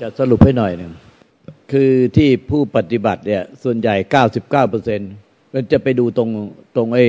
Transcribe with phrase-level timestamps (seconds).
[0.00, 0.92] จะสรุปให้หน่อยหนึ่ง
[1.72, 5.12] คือที่ผู้ปฏิบัติเนี่ย ส่วนใหญ่99เก้าเปอร์เซ็นต์
[5.52, 6.30] มันจะไปดูตรง
[6.76, 7.06] ตรงไอ้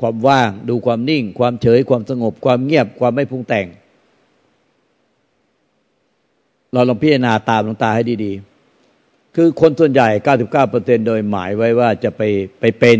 [0.00, 3.66] ความว่าง ดูความนิ่ง ความเฉย ความสงบ ความเงียบ ความไม่พุงแต่ง
[6.72, 8.32] เราลองพิจารณาตามลงตาให้ดี
[8.84, 12.22] ๆ คือคนส่วนใหญ่99เปอร์เซ็นโดยหมายไว้ว่าจะไป
[12.60, 12.98] ไปเป็น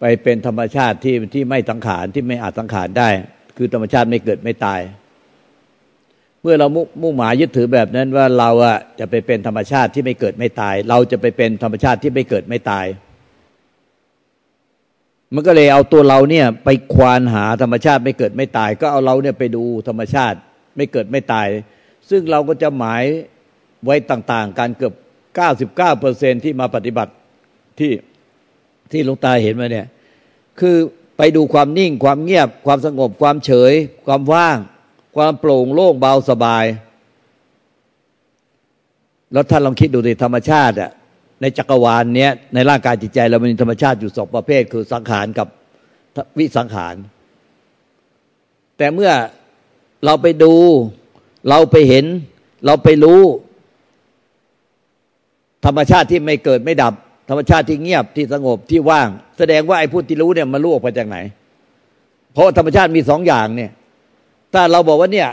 [0.00, 3.08] ไปเป็นธรรมชาติที่ที่ไม่สังขารที่ไม่อาจสังขารได้
[3.56, 4.80] คือธรรมชาติไม่เกิดไม่ตาย
[6.46, 6.68] เมื่อเรา
[7.02, 12.86] มุ่งหมายยึดถือแบบนั้นว่าเราอะจะไปเป็นธรรมชาติที่ไม่เกิดไม่ตาย เราจะไปเป็นธรรมชาติที่ไม่เกิดไม่ตาย
[15.34, 20.38] มันก็เลยเอาตัวเราเนี่ยไปควานหาธรรมชาติไม่เกิดไม่ตาย ก็เอาเราเนี่ยไปดูธรรมชาติ
[20.76, 21.48] ไม่เกิดไม่ตาย
[22.10, 23.04] ซึ่งเราก็จะหมาย
[23.84, 24.94] ไว้ต่างๆ การเกือบ
[25.42, 27.12] 99เปอร์เซนที่มาปฏิบัติ
[27.78, 27.92] ที่
[28.92, 29.86] ที่หลวงตาเห็นมาเนี่ย
[30.60, 30.76] คือ
[31.18, 33.72] ไปดูความนิ่งความเงียบ ความสงบความเฉย
[34.06, 34.58] ความว่าง
[35.16, 36.64] ความโปร่งโล่งเบาสบาย
[39.32, 40.90] แล้วท่านลองคิดดูดิธรรมชาติอะ
[41.40, 45.48] ในจักรวาลเนี้ยในร่างกายจิตใจเรามันมีธรรมชาติอยู่สองประเภท คือสังขารกับ
[46.38, 46.94] วิสังขาร
[48.78, 49.12] แต่เมื่อ
[50.04, 50.52] เราไปดู
[51.48, 52.04] เราไปเห็น
[52.66, 53.20] เราไปรู้
[55.66, 56.94] ธรรมชาติที่ไม่เกิดไม่ดับ
[57.28, 61.18] ธรรมชาติที่เงียบที่สงบที่ว่าง แสดงว่าไอ้ผู้ที่รู้เนี่ยมันรู้ออกไปจากไหน
[62.32, 63.70] เพราะธรรมชาติมีสองอย่างเนี่ย
[64.54, 65.28] ถ้าเราบอกว่าเนี่ย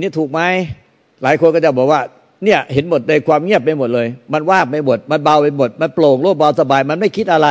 [0.00, 0.40] นี่ถูกไหม
[1.22, 2.00] หลายคนก็จะบอกว่า
[2.44, 7.48] เนี่ยเห็นหมดในความเงียบไปหมดเลย มันว่างไปหมด มันเบาไปหมด มันโปร่งโล่งเบาสบาย มันไม่คิดอะไร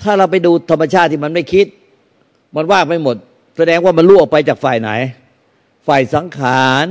[0.00, 1.66] ถ้าเราไปดูธรรมชาติที่มันไม่คิด
[2.56, 3.16] มันว่างไปหมด
[3.56, 4.90] แสดงว่ามันลู่ออกไปจากฝ่ายไหน
[5.86, 6.86] ฝ่ายสังขาร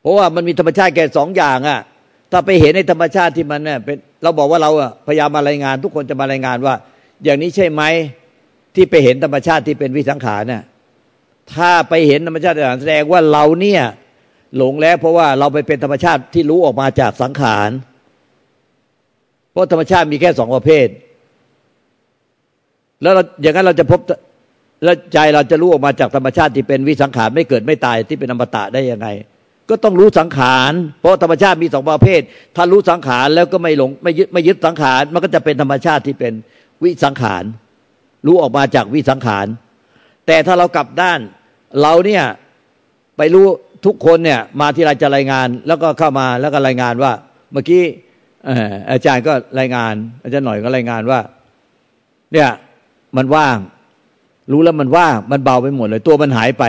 [0.00, 1.80] เพราะว่ามันมีธรรมชาติแค่สองอย่างอะ่ะ
[2.32, 4.70] ถ้าไปเห็นในธรรมชาติที่มันเนี่ยเป็นเราบอกว่าเรา
[5.06, 6.74] พยายามมารายงาน ทุกคนจะมารายงานว่า
[7.24, 7.82] อย่างนี้ใช่ไหม
[8.74, 10.62] ที่ไปเห็นธรรมชาติที่เป็นวิสังขารเนี่ย
[11.54, 13.82] ถ้าไปเห็นธรรมชาติแสดงว่าเราเนี่ย
[14.56, 17.70] หลงแล้ว เพราะว่าเราไปเป็นธรรมชาติที่รู้ออกมาจากสังขาร
[19.50, 20.88] เพราะธรรมชาติมีแค่สองประเภท
[23.02, 24.00] แล้วอย่างนั้นเราจะพบ
[24.84, 29.08] แล้วใจเราจะรู้ออกมาจากธรรมชาติที่เป็นวิสังขารไม่เกิดไม่ตายที่เป็นอมตะได้ยังไง
[29.68, 32.20] ก็ต้องรู้สังขาร เพราะธรรมชาติมีสองประเภท
[32.56, 36.32] ถ้ารู้สังขารแล้วก็ไม่หลงไม่ยึดไม่ยึดสังขาร มันก็จะเป็นธรรมชาติที่เป็น
[36.82, 37.44] วิสังขาร
[38.26, 39.46] รู้ออกมาจากวิสังขาร
[40.26, 41.20] แต่ถ้าเรากลับด้าน
[41.82, 42.24] เราเนี่ย
[43.16, 43.46] ไปรู้
[43.86, 47.12] ทุกคนเนี่ยมาที่เรจะรายงาน แล้วก็เข้ามาแล้วก็รายงานว่า
[47.52, 47.84] เมื่อกี้
[48.90, 49.94] อาจารย์ก็รายงาน
[50.24, 51.20] อาจารย์หน่อยก็รายงานว่า
[52.32, 52.48] เนี่ย
[53.16, 53.56] มันว่าง
[54.52, 56.64] รู้แล้วมันว่างมันเบาไปหมดเลย ตัวมันหายไป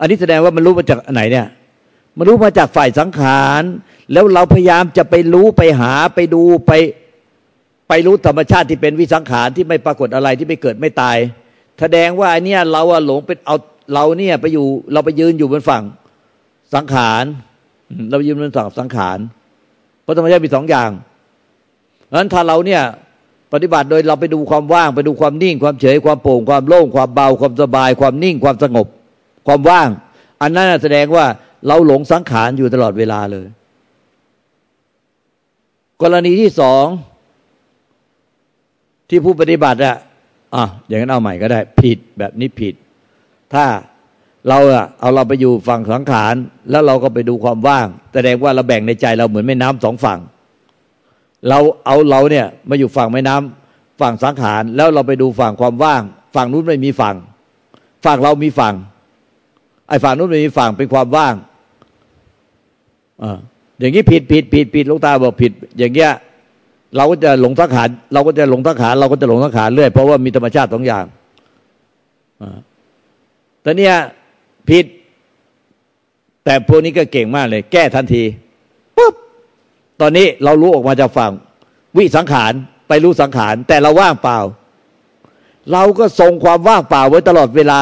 [0.00, 1.46] อันนี้แสดงว่ามันรู้มาจากไหนเนี่ย
[2.18, 3.62] มันรู้มาจากฝ่ายสังขาร
[4.12, 6.72] แล้วเราพยายามจะไปรู้ไปหาไปดูไป
[7.88, 11.16] ไปรู้ธรรมชาติที่เป็นวิสังขารที่ไม่ปรากฏอะไรที่ไม่เกิดไม่ตาย
[11.80, 13.56] แสดงว่าไอเนี้ยเราอะหลงเป็นเอา
[13.94, 15.84] เราเนี่ยไปอยู่เราไปยืนอยู่บนฝั่ง
[16.74, 17.24] สังขาร
[18.08, 19.18] เราไปยืนบนฝั่งสังขาร
[20.02, 20.90] เพราะธรรมชาติมีสองอย่าง
[22.04, 22.82] เพราะฉะนั้นถ้าเราเนี่ย
[23.52, 28.86] ปฏิบัติโดยเราไปดูความว่าง ไปดูความนิ่ง ความเฉยความโปร่งความโล่งความเบาความสบาย ความนิ่งความสงบ
[29.46, 29.88] ความว่าง
[30.42, 31.24] อันนั้นแสดงว่า
[31.66, 33.46] เราหลงสังขารอยู่ตลอดเวลาเลย
[36.02, 36.84] กรณีที่สอง
[39.08, 39.96] ที่ผู้ปฏิบัติอะ
[40.54, 42.74] อะอย่างนั้นเอาใหม่ก็ได้ ผิดแบบนี้ผิด
[43.54, 43.64] ถ้า
[44.48, 46.34] เราอะเอาเราไปอยู่ฝั่งสังขาร
[46.70, 50.18] แล้วเราก็ไปดูความว่าง แสดงว่าเราแบ่งในใจเราเหมือนแม่น้ำสองฝั่ง
[51.48, 56.02] เราเอาเราเนี่ยมาอยู่ฝั่งแม่น้ำฝั่งสังขาร แล้วเราไปดูฝั่งความว่าง
[56.34, 57.16] ฝั่งนู้นไม่มีฝั่ง
[58.04, 58.74] ฝั่งเรามีฝั่ง
[59.88, 61.34] ไอ้ฝั่งนู้นไม่มีฝั่งเป็นความว่าง
[63.22, 63.38] อ่า
[63.78, 66.12] อย่างนี้ผิดผิดผิดผิดลูกตาบอกผิด อย่างเงี้ย
[66.96, 71.04] เราก็จะหลงสังขารเราก็จะหลงสังขารเราก็จะหลงสังขารเรื่อยเพราะว่ามีธรรมชาติสองอย่าง
[73.62, 73.94] แต่เนี้ย
[74.68, 74.84] ผิด
[76.44, 78.22] แต่พวกนี้ก็เก่งมากเลย แก้ทันที
[78.96, 79.14] ปุ๊บ
[80.00, 81.32] ตอนนี้เรารู้ออกมาจากฝั่ง
[81.96, 82.52] วิสังขาร
[82.88, 84.38] ไปรู้สังขาร แต่เราว่างเปล่า
[85.72, 87.80] เราก็ทรงความว่างเปล่าไว้ตลอดเวลา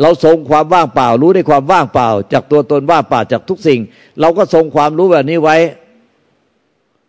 [0.00, 3.80] เราทรงความว่างเปล่า รู้ในความว่างเปล่า จากตัวตนว่างเปล่าจากทุกสิ่ง
[4.20, 5.56] เราก็ทรงความรู้แบบนี้ไว้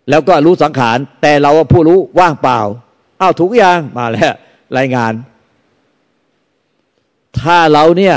[0.10, 2.60] แล้วก็รู้สังขาร แต่เราผู้รู้ว่างเปล่า
[3.22, 4.34] อ้าวถูกยังมาแล้ว
[4.78, 5.14] รายงาน
[7.40, 8.16] ถ้าเราเนี่ย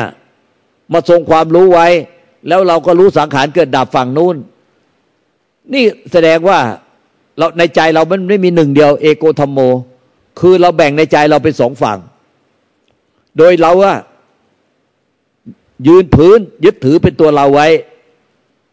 [0.93, 1.89] มาทรงความรู้ไว้
[2.49, 4.37] แล้วเราก็รู้สังขารเกิดดับฝั่งนู้น
[5.73, 6.59] นี่แสดงว่า
[7.39, 9.59] เราในใจเรามันไม่มีหนึ่งเดียว เอโกธรรมโม
[10.41, 11.99] คือเราแบ่งในใจเราเป็นสองฝั่ง
[13.39, 13.97] โดยเราอะ
[15.87, 17.69] ยืนพื้นยึดถือเป็นตัวเราไว้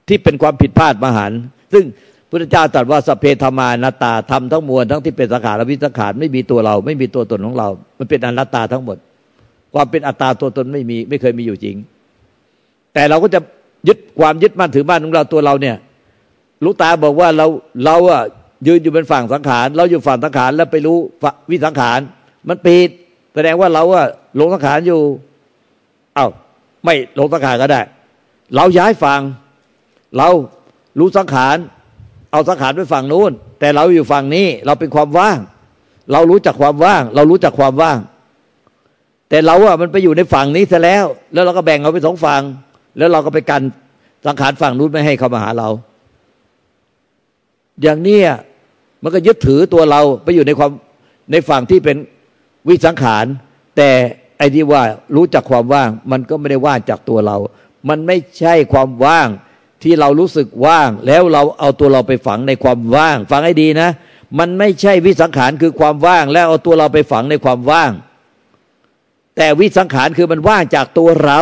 [0.07, 1.31] ที่เป็นความผิดพลาดมหัน
[1.73, 1.83] ซึ่ง
[2.29, 7.69] พุทธเจ้าตรัสว่าสเพธรรมานาตาทำทั้งมวลทั้งที่เป็นสังขารวิสังขารไม่มีตัวเรา ไม่มีตัวตนของเรา
[7.99, 8.97] มันเป็นอนัตตาทั้งหมด
[9.73, 11.75] ความเป็นอัตตาตัวตนไม่มีไม่เคยมีอยู่จริง
[12.93, 13.39] แต่เราก็จะ
[13.87, 15.75] ยึดความยึดมั่นถือมั่นของเราตัวเราเนี่ย
[16.63, 17.47] ลูกตาบอกว่าเรา
[17.85, 18.21] เราอะ
[18.67, 20.97] ยืนอยู่เป็นฝั่งสังขาร เราอยู่ฝั่งสังขารแล้วไปรู้
[21.49, 21.99] วิสังขาร
[22.47, 22.89] มันปิด
[23.33, 24.05] แสดงว่าเราอะ
[24.39, 25.01] ลงสังขารอยู่
[26.15, 26.27] เอา้า
[26.85, 27.81] ไม่ลงสังขารก็ได้
[28.55, 29.21] เราย้ายฝั่ง
[30.17, 30.29] เรา
[30.99, 31.57] รู้สังขาร
[32.35, 35.37] เอาสังขารไปฝั่งนู้น แต่เราอยู่ฝั่งนี้ เราเป็นความว่าง
[36.11, 37.97] เรารู้จักความว่าง เรารู้จักความว่าง
[39.29, 42.41] แต่เราอะมันไปอยู่ในฝั่งนี้ซะแล้ว แล้วเราก็แบ่งเอาไปสองฝั่ง
[42.97, 43.61] แล้วเราก็ไปกัน
[44.25, 45.69] สังขารฝั่งนู้นไม่ให้เขามาหาเรา
[47.81, 48.19] อย่างนี้
[49.03, 50.71] มันก็ยึดถือตัวเราไปอยู่ในความ
[51.31, 51.97] ในฝั่งที่เป็น
[52.67, 53.25] วิสังขาร
[53.77, 53.89] แต่
[54.37, 54.81] ไอ้ที่ว่า
[55.15, 57.37] รู้จักความว่าง มันก็ไม่ได้ว่างจากตัวเรา
[57.89, 59.27] มันไม่ใช่ความว่าง
[59.83, 63.89] ที่เรารู้สึกว่าง แล้วเราเอาตัวเราไปฝังในความว่าง ฟังให้ดีนะ
[64.39, 67.91] มันไม่ใช่วิสังขารคือความว่าง แล้วเอาตัวเราไปฝังในความว่าง
[69.37, 71.39] แต่วิสังขารคือมันว่างจากตัวเรา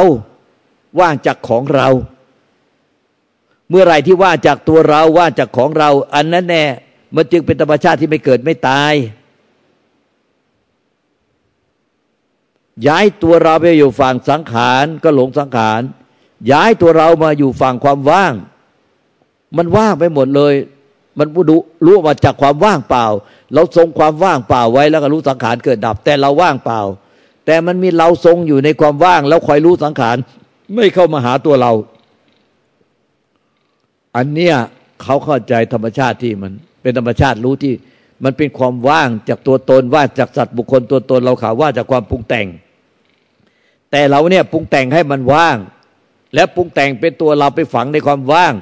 [1.00, 1.90] ว่างจากของเรา
[3.70, 6.66] เมื่อไรที่ว่างจากตัวเราว่างจากของเรา อันนั้นแน่
[7.16, 8.94] มันจึงเป็นธรรมชาติที่ไม่เกิดไม่ตาย
[12.88, 15.82] ย้ายตัวเราไปอยู่ฝั่งสังขารก็หลงสังขาร
[16.52, 18.34] ย้ายตัวเรามาอยู่ฝั่งความว่าง
[19.58, 20.54] มันว่างไปหมดเลย
[21.18, 23.06] มันรู้รู้มาจากความว่างเปล่า
[23.54, 26.82] เราทรงความว่างเปล่าไว้แล้วก็รู้สังขารเกิดดับ แต่เราว่างเปล่า
[27.46, 30.18] แต่มันมีเราทรงอยู่ในความว่าง แล้วคอยรู้สังขาร
[30.76, 31.72] ไม่เข้ามาหาตัวเรา
[34.16, 34.56] อันเนี้ย
[35.02, 36.52] เขาเข้าใจธรรมชาติที่มัน
[36.82, 37.74] เป็นธรรมชาติรู้ที่
[38.24, 42.48] มันเป็นความว่างจากตัวตนว่าจากสัตว์บุคคลตัวตนเราข่าวว่าจากความปรุงแต่ง
[43.92, 45.58] แต่เราเนี่ยปรุงแต่งให้มันว่าง
[46.36, 48.54] และปรุงแต่งเป็นตัวเราไปฝังในความว่าง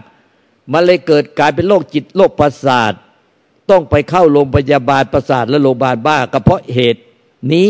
[0.71, 2.93] มันเลยเกิดกลายเป็นโรคจิตโรคประสาท
[3.69, 7.01] ต้องไปเข้าโรงพยาบาลประสาทและโรงพยาบาลบ้าก็เพราะเหตุ
[7.51, 7.69] นี้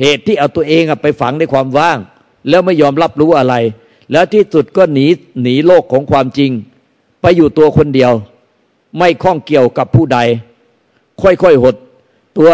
[0.00, 1.98] เหตุที่เอาตัวเองไปฝังในความว่าง
[2.48, 3.54] แล้วไม่ยอมรับรู้อะไร
[4.12, 5.06] แล้วที่สุดก็หนี
[5.42, 6.50] หนีโลกของความจริง
[7.20, 8.12] ไปอยู่ตัวคนเดียว
[8.98, 10.18] ไม่ข้องเกี่ยวกับผู้ใด
[11.22, 11.74] ค่อยๆหด
[12.38, 12.50] ตัว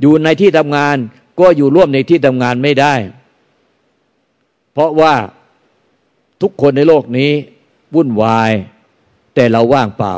[0.00, 0.96] อยู่ในที่ทำงาน
[1.38, 2.94] ก็อยู่ร่วมในที่ทำงานไม่ได้
[4.74, 5.14] เพราะว่า
[6.42, 7.30] ทุกคนในโลกนี้
[7.94, 8.52] วุ่นวาย
[9.34, 10.14] แต่เราว่างเปล่า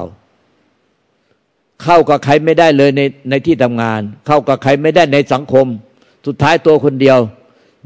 [1.83, 5.67] เข้ากับใครไม่ได้เลยในในที่ทำงาน เข้ากับใครไม่ได้ในสังคม
[6.27, 7.19] สุดท้ายตัวคนเดียว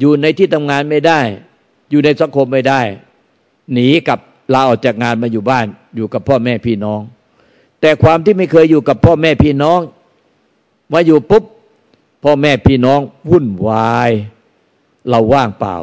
[0.00, 1.20] อยู่ในที่ทำงานไม่ได้
[1.90, 2.80] อยู่ในสังคมไม่ได้
[3.72, 4.18] หนีกับ
[4.52, 5.66] ลาออกจากงานมาอยู่บ้าน
[5.96, 7.00] อยู่กับพ่อแม่พี่น้อง
[7.80, 9.80] แต่ความที่ไม่เคยอยู่กับพ่อแม่พี่น้อง
[10.92, 11.44] มาอยู่ปุ๊บ
[12.24, 13.00] พ่อแม่พี่น้อง
[13.30, 14.10] วุ่นวาย
[15.08, 15.76] เราว่างเปล่า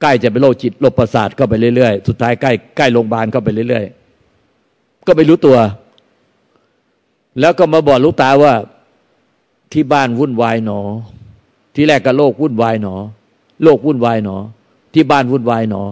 [0.00, 5.58] ใกล้จะเป็นโรคจิตโรคประสาทเข้าไปเรื่อยๆ สุดท้ายใกล้ใกล้โรงพยาบาลเข้าไปเรื่อยๆ ก็ไม่รู้ตัว
[7.40, 8.54] แล้วก็มาบอกหลวงตาว่า
[9.72, 10.80] ที่บ้านวุ่นวายหนอ
[11.74, 12.94] ที่แรกก็โลกวุ่นวายหนอ
[13.62, 14.36] โลกวุ่นวายหนอ
[14.94, 15.82] ที่บ้านวุ่นวายหนอ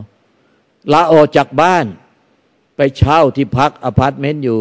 [0.93, 1.85] ลาออกจากบ้าน
[2.77, 4.61] ไปเช่าที่พักอพาร์ตเมนต์อยู่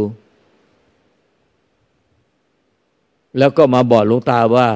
[3.38, 4.68] แล้วก็มาบอกหลวงตาว่า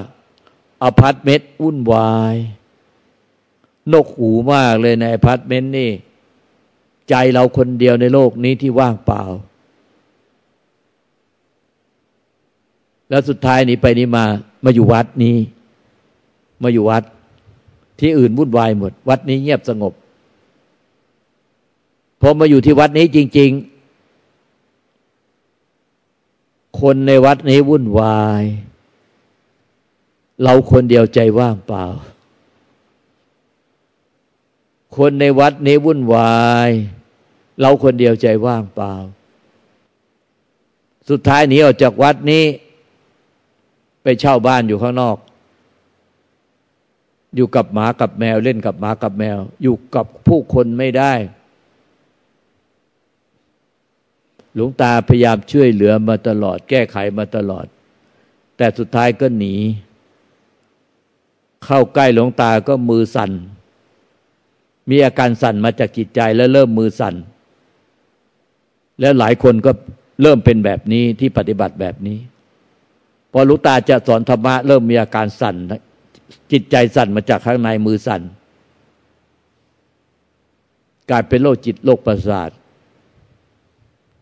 [0.84, 2.36] อพาร์ตเมนต์วุ่นวาย
[3.94, 5.92] หนวกหูมากเลยในอพาร์ตเมนต์นี่
[7.10, 9.22] ใจเราคนเดียวในโลกนี้ที่ว่างเปล่า
[13.10, 14.26] แล้วสุดท้ายนี้ไปนี้มา
[14.66, 15.36] มาอยู่วัดนี้
[16.64, 17.04] มาอยู่วัด
[18.00, 19.94] ที่อื่นวุ่นวายหมด วัดนี้เงียบสงบ
[22.22, 23.70] พอมาอยู่ที่วัดนี้จริง ๆ
[26.82, 28.44] คนในวัดนี้วุ่นวาย
[30.44, 31.86] เราคนเดียวใจว่างเปล่า
[34.98, 36.70] คนในวัดนี้วุ่นวาย
[37.60, 38.94] เราคนเดียวใจว่างเปล่า
[41.10, 42.44] สุดท้ายหนีออกจากวัดนี้
[44.04, 45.18] ไปเช่าบ้านอยู่ข้างนอก
[47.36, 51.14] อยู่กับหมากับแมว เล่นกับหมากับแมว อยู่กับผู้คนไม่ได้
[54.54, 57.66] หลวงตาพยายามช่วยเหลือมาตลอด แก้ไขมาตลอด
[58.58, 59.56] แต่สุดท้ายก็หนี
[61.66, 63.32] เข้าใกล้หลวงตาก็มือสั่น
[64.90, 67.16] มีอาการสั่นมาจากจิตใจแล้วเริ่มมือสั่น
[69.00, 69.72] แล้วหลายคนก็
[70.22, 72.18] เริ่มเป็นแบบนี้ที่ปฏิบัติแบบนี้
[73.32, 75.56] พอหลวงตาจะสอนธรรมะเริ่มมีอาการสั่น
[76.52, 78.22] จิตใจสั่นมาจากข้างในมือสั่น
[81.10, 82.50] กลายเป็นโรคจิตโรคประสาท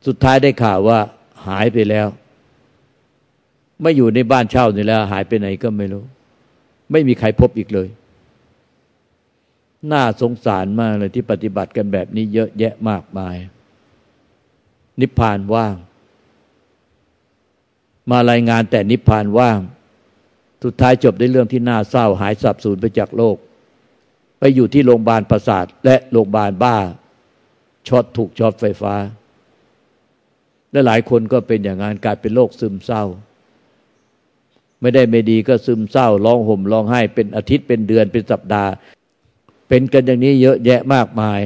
[0.08, 1.00] สุดท้ายได้ข่าวว่า
[1.48, 2.08] หายไปแล้ว
[3.82, 6.04] ไม่อยู่ในบ้านเช่านี่แล้ว หายไปไหนก็ไม่รู้
[6.92, 7.88] ไม่มีใครพบอีกเลย
[9.92, 13.36] น่าสงสารมากเลยที่ปฏิบัติกันแบบนี้เยอะแยะมากมาย
[15.00, 15.76] นิพพานว่าง
[18.12, 19.60] มารายงานแต่นิพพานว่าง
[20.64, 23.38] สุดท้ายจบด้วยเรื่องที่น่าเศร้าหายสับสูญไปจากโลก
[24.40, 26.78] ไปอยู่ที่โรงพยาบาลประสาท และโรงพยาบาลบ้า
[27.88, 28.96] ช็อตถูกช็อตไฟฟ้า
[30.72, 33.04] และหลายคนก็เป็นอย่างนั้นกลายเป็นโรคซึมเศร้า
[34.82, 38.72] ไม่ได้ไม่ดีก็ซึมเศร้าร้องห่มร้องไห้เป็นอาทิตย์เป็นเดือนเป็นสัปดาห์
[39.68, 41.40] เป็นกันอย่างนี้เยอะแยะมากมาย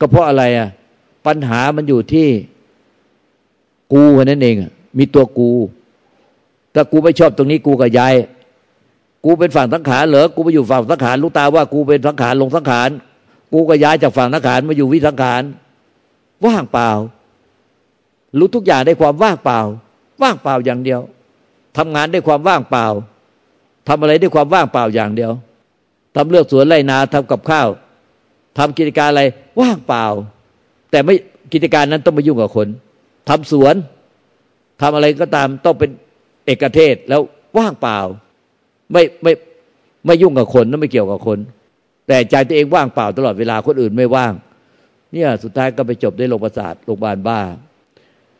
[0.00, 0.68] ก็เพราะอะไรอะ
[1.26, 2.28] ปัญหามันอยู่ที่
[3.92, 4.56] กูนั่นเอง
[4.98, 5.50] มีตัวกู
[6.74, 8.14] ถ้ากูไม่ชอบตรงนี้กูก็ย้าย
[9.24, 12.90] กูเป็นฝั่งสังขารเหรอกูไปอยู่ฝั่งสังขารรู้ตาว่า กูเป็นสังขารลงสังขาร
[13.52, 15.42] กูก็ย้ายจากฝั่งสังขารมาอยู่วิสังขาร
[16.46, 16.90] ว่างเปล่า
[18.38, 19.60] รู้ทุกอย่างได้ความว่างเปล่า
[20.22, 21.00] ว่างเปล่าอย่างเดียว
[21.76, 22.86] ทำงานได้ความว่างเปล่า
[23.88, 25.32] ทำอะไรได้ความว่างเปล่าอย่างเดียว
[26.16, 27.68] ทำเลือกสวนไรนาทำกับข้าว
[28.58, 29.22] ทำกิจการอะไร
[29.60, 30.06] ว่างเปล่า
[30.90, 31.14] แต่ไม่
[31.52, 32.68] กิจการนั้นต้องไปยุ่งกับคน
[33.28, 33.74] ทำสวน
[34.80, 35.90] ทำอะไรก็ตามต้องเป็น
[36.46, 37.20] เอกเทศแล้ว
[37.58, 37.98] ว่างเปล่า
[38.92, 39.32] ไม่ไม่
[40.06, 41.38] ไม่ยุ่งกับคนนั่นไม่เกี่ยวกับคน
[42.06, 44.32] แต่ใจตัวเองว่างเปล่าตลอดเวลาคนอื่นไม่ว่าง
[45.12, 47.40] เนี่ยสุดท้ายก็ไปจบได้โรงพยาบาลโรงพยาบาลบ้า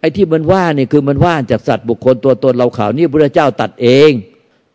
[0.01, 4.11] ไอ้ที่มันว่านี่คือมันว่างจากสัตว์บุคคลตัวตนเราเขานี่พระเจ้าตัดเอง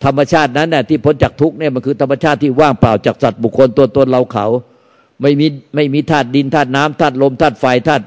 [0.05, 4.45] ธรรมชาตินั้นน่ะที่พ้นจากทุกเนี่ยมันคือธรรมชาติที่ว่างเปล่าจากสัตว์บุคคลตัวตนเราเขา
[5.21, 8.05] ไม่มีไม่มีธาตุดินธาตุน้ำธาตุลมธาตุไฟธาตุ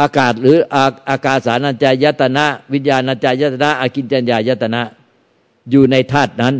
[0.00, 4.82] อากาศหรืออาอากาสานัญจายตนะ วิญญาณัญจายตนะอากินจัญญายตนะ
[5.70, 6.54] อยู่ในธาตุนั้น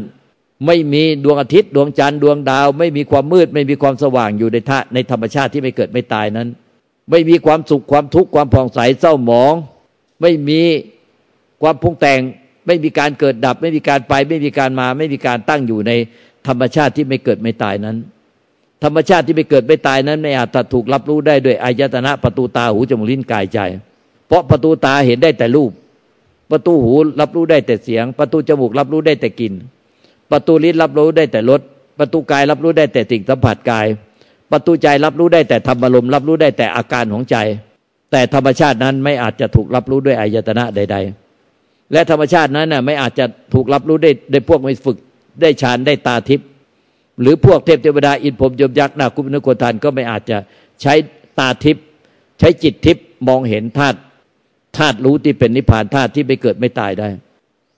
[0.66, 6.48] ไม่มีดวงอาทิตย์ดวงจันทร์ดวงดาว ไม่มีความมืด ไม่มีความสว่างอยู่ในธาตุในธรรมชาติที่ไม่เกิดไม่ตายนั้น
[7.10, 9.54] ไม่มีความสุขความทุกข์ความผ่องใสเศร้าหมอง
[10.20, 10.60] ไม่มี
[11.62, 12.20] ความพุ่งแต่ง
[12.70, 15.92] ไม่มีการเกิดดับ ไม่มีการไป ไม่มีการมา ไม่มีการตั้งอยู่ใน
[16.48, 17.96] ธรรมชาติที่ไม่เกิดไม่ตายนั้น
[18.84, 23.58] ธรรมชาติที่ไม่เกิดไม่ตายนั้น ไม่อาจถูกรับรู้ได้ด้วยอายตนะประตูตาหูจมูกลิ้นกายใจ
[24.28, 25.70] เพราะประตูตาเห็นได้แต่รูป
[26.50, 29.52] ประตูหูรับรู้ได้แต่เสียง ประตูจมูกรับรู้ได้แต่กลิ่น
[30.30, 31.60] ประตูลิ้นรับรู้ได้แต่รส
[31.98, 33.86] ประตูกายรับรู้ได้แต่สิ่งสัมผัสกาย
[34.52, 37.36] ประตูใจรับรู้ได้แต่ธรรมลมรับรู้ได้แต่อาการของใจ
[38.12, 41.29] แต่ธรรมชาตินั้นไม่อาจจะถูกรับรู้ด้วยอายตนะใด ๆ
[41.92, 44.96] และธรรมชาตินั้นน่ะไม่อาจจะถูกรับรู้ได้ได้พวกไม่ฝึก
[45.40, 46.46] ได้ฌานได้ตาทิพย์
[47.20, 50.38] หรือพวกเทพเทวดาอินพรมยมยักษ์นาคุปนโกทานก็ไม่อาจจะ
[50.82, 50.94] ใช้
[51.38, 51.84] ตาทิพย์
[52.38, 53.98] ใช้จิตทิพย์มองเห็นธาตุ
[54.76, 57.08] ธาตุรู้ที่เป็นนิพพานธาตุที่ไม่เกิดไม่ตายได้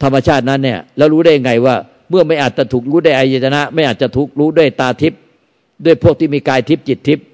[0.02, 1.74] ธรรมชาตินั้นเนี่ยแล้วรู้ได้ไงว่า
[2.10, 5.20] เมื่อไม่อาจจะถูกรู้ได้อายตนะ ไม่อาจจะถูกรู้ด้วยตาทิพย์
[5.84, 7.24] ด้วยพวกที่มีกายทิพย์จิตทิพย์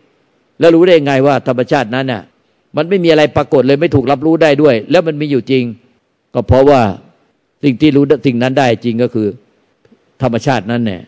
[0.60, 2.22] แล้วรู้ได้ไงว่าธรรมชาตินั้นน่ะ
[2.76, 5.64] มันไม่มีอะไรปรากฏเลยไม่ถูกรับรู้ได้ด้วย แล้วมันมีอยู่จริง
[6.34, 6.82] ก็เพราะว่า
[7.62, 9.28] สิ่งที่รู้สิ่งนั้นได้จริงก็คือ
[10.22, 11.02] ธรรมชาตินั้นเนี่ย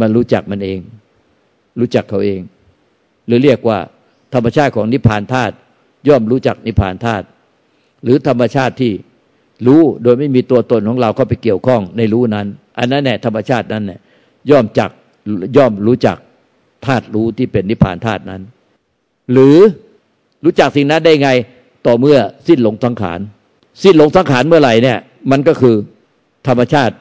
[0.00, 0.80] มันรู้จักมันเอง
[1.80, 2.40] รู้จักเขาเอง
[3.26, 3.78] หรือเรียกว่า
[4.34, 5.54] ธรรมชาติของนิพพานธาตุ
[6.08, 7.26] ย่อมรู้จักนิพพานธาตุ
[8.02, 8.92] หรือธรรมชาติที่
[9.66, 12.46] รู้โดยไม่มีตัวตนของเราเข้าไปเกี่ยวข้องในรู้นั้น
[12.78, 14.00] อันนั้นแหละธรรมชาตินั้นเนี่ย
[14.50, 14.90] ย่อมจัก
[15.56, 16.16] ย่อมรู้จัก
[16.86, 18.42] ธาตุรู้ที่เป็นนิพพานธาตุนั้น
[19.32, 19.56] หรือ
[20.44, 21.30] รู้จักสิ่งนั้นได้ไง
[21.86, 23.20] ต่อเมื่อสิ้นหลงสังขาร
[23.82, 24.98] สิ้นหลงสังขารเมื่อไหร่เนี่ย
[25.30, 25.76] มันก็คือ
[26.48, 26.94] ธรรมชาติ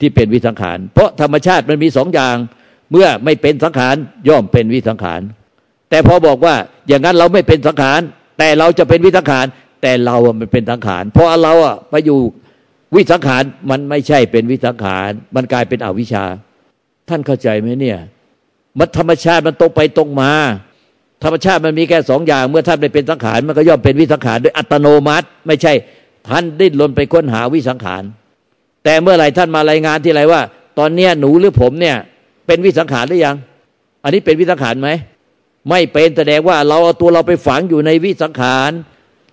[0.00, 2.36] ที่เป็นวิสังขาร เพราะธรรมชาติมันมีสองอย่าง
[2.92, 3.94] เมื่อไม่เป็นสังขาร
[4.28, 5.20] ย่อมเป็นวิสังขาร
[5.90, 6.54] แต่พอบอกว่า
[6.88, 8.00] อย่างนั้นเราไม่เป็นสังขาร
[8.38, 9.46] แต่เราจะเป็นวิสังขาร
[9.82, 12.20] แต่เราอะมันเป็นสังขาร เพราะเราอะไปอยู่
[12.94, 16.24] วิสังขารมันไม่ใช่เป็นวิสังขาร มันกลายเป็นอวิชชา
[17.08, 17.98] ท่านเข้าใจไหมเนี่ย
[18.78, 20.32] มันธรรมชาติมันตรงไปตรงมา
[21.24, 25.72] ธรรมชาติมันมีแค่สองอย่าง เมื่อท่านไปเป็นสังขารมันก็ย่อมเป็นวิสังขารโดยอัตโนมัติ ไม่ใช่
[26.28, 28.02] ท่านดิ้นรนไปค้นหาวิสังขาร
[28.84, 30.40] แต่เมื่อไหร่ท่านมารายงานที่ไรว่า
[30.78, 31.96] ตอนเนี้ยหนูหรือผมเนี่ย
[32.46, 33.36] เป็นวิสังขารหรือยัง
[34.02, 34.88] อันนี้เป็นวิสังขารไหม
[35.68, 38.70] ไม่เป็นแสดงว่าเราเอาตัวเราไปฝังอยู่ในวิสังขาร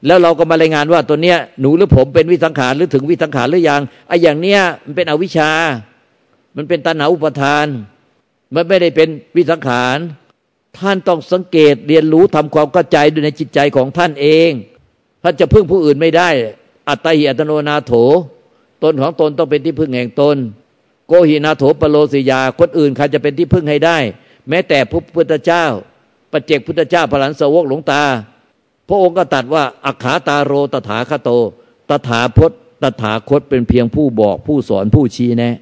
[0.06, 5.52] แล้วเราก็มารายงานว่าตัวเนี้ยหนูหรือผมเป็นวิสังขารหรือถึงวิสังขารหรือยังไอ้อย่างเนี้ยมันเป็นอวิชา
[6.56, 7.66] มันเป็นตัณหาอุปทาน
[8.54, 9.98] มันไม่ได้เป็นวิสังขาร
[10.78, 14.52] ท่านต้องสังเกตเรียนรู้ทำความเข้าใจด้วยในจิตใจของท่านเอง
[15.24, 16.30] ท่านจะพึ่งผู้อื่นไม่ได้
[16.90, 17.94] อัตตหิอัตโนนาโถ
[18.84, 20.38] ตนของตนต้องเป็นที่พึ่งแห่งตน
[21.08, 23.98] โกหินาโถปโลสิยา คนอื่นใครจะเป็นที่พึ่งให้ได้
[24.50, 25.66] แม้แต่พระพุทธเจ้า
[26.32, 28.04] ปัจเจกพุทธเจ้าพลันสวกหลวงตา
[28.88, 31.30] พระองค์ก็ตัดว่าอักขาตาโรตถาคโต
[31.90, 32.52] ตถาพจ
[32.82, 35.56] ตถาคตเป็นเพียงผู้บอกผู้สอนผู้ชี้แนะ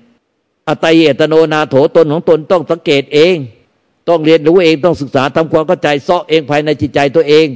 [0.67, 3.35] อัตยเยตโนนาโถตนของตนต้องสังเกตเอง
[4.09, 7.47] ต้องเรียนรู้เองต้องศึกษาทำความเข้าใจเซาะเองภายในจิตใจตัวเอง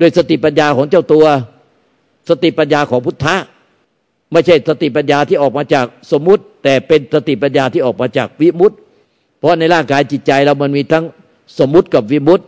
[0.00, 1.26] ด้วยสติปัญญาของเจ้าตัว
[2.28, 3.36] สติปัญญาของพุทธะ
[4.32, 8.76] ไม่ใช่สติปัญญาที่ออกมาจากสมมุติ แต่เป็นสติปัญญาที่ออกมาจากวิมุตติ
[9.38, 11.04] เพราะในร่างกายจิตใจเรามันมีทั้ง
[11.58, 12.44] สมมุติกับวิมุตติ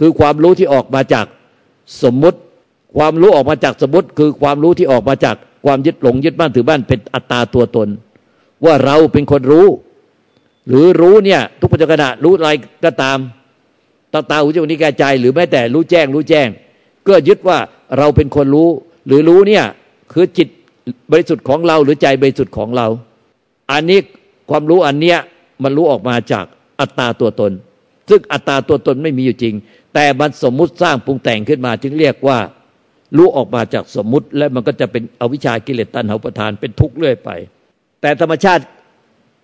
[0.00, 1.26] คือความรู้ที่ออกมาจาก
[2.02, 2.38] สมมุติ
[2.96, 7.88] ความรู้ออกมาจากสมมติ คือความรู้ที่ออกมาจากความยึดหลงยึดบ้านถือบ้านเป็นอัตตาตัวตน
[8.64, 9.66] ว่าเราเป็นคนรู้
[10.68, 12.50] หรือรู้เนี่ยทุกปัจจขณะรู้อะไร
[12.84, 13.18] ก็ตาม
[14.12, 16.48] ตาตาหูจมูกนิ้วกายใจหรือแม้แต่รู้แจ้งรู้แจ้ง
[17.08, 17.58] ก็ยึดว่า
[17.98, 18.68] เราเป็นคนรู้
[19.10, 19.64] หรือรู้เนี่ย
[20.12, 20.48] คือจิต
[21.10, 22.86] บริสุทธิ์ของเราหรือใจบริสุทธิ์ของเรา
[23.72, 23.98] อันนี้
[24.50, 25.18] ความรู้อันเนี้ย
[25.62, 26.44] มันรู้ออกมาจาก
[26.80, 27.52] อัตตาตัวตน
[28.10, 29.54] ซึ่งอัตตาตัวตนไม่มีอยู่จริง
[29.94, 32.38] แต่มันสมมุติสร้างปรุงแต่งขึ้นมา จึงเรียกว่า
[33.16, 37.30] รู้ออกมาจากสมมุติ และมันก็จะเป็นอวิชากิเลสตัณหาประทานเป็นทุกข์เรื่อยไป
[38.00, 38.62] แต่ธรรมชาติ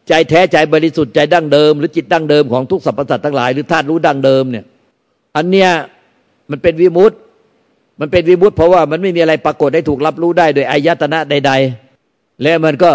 [0.09, 4.65] ใจแท้ใจบริสุทธิ์ใจดั้งเดิม หรือจิตดั้งเดิมของทุกสรรพสัตว์ทั้งหลายหรือธาตุรู้ดั้งเดิมเนี่ย
[5.37, 5.71] อันเนี้ย
[6.51, 7.19] มันเป็นวิมุตต์
[8.01, 11.53] มันเป็นวิมุตเพราะว่ามันไม่มีอะไรปรากฏให้ถูกรับรู้ได้โดยอายตนะใด
[11.97, 12.93] ๆ และมันก็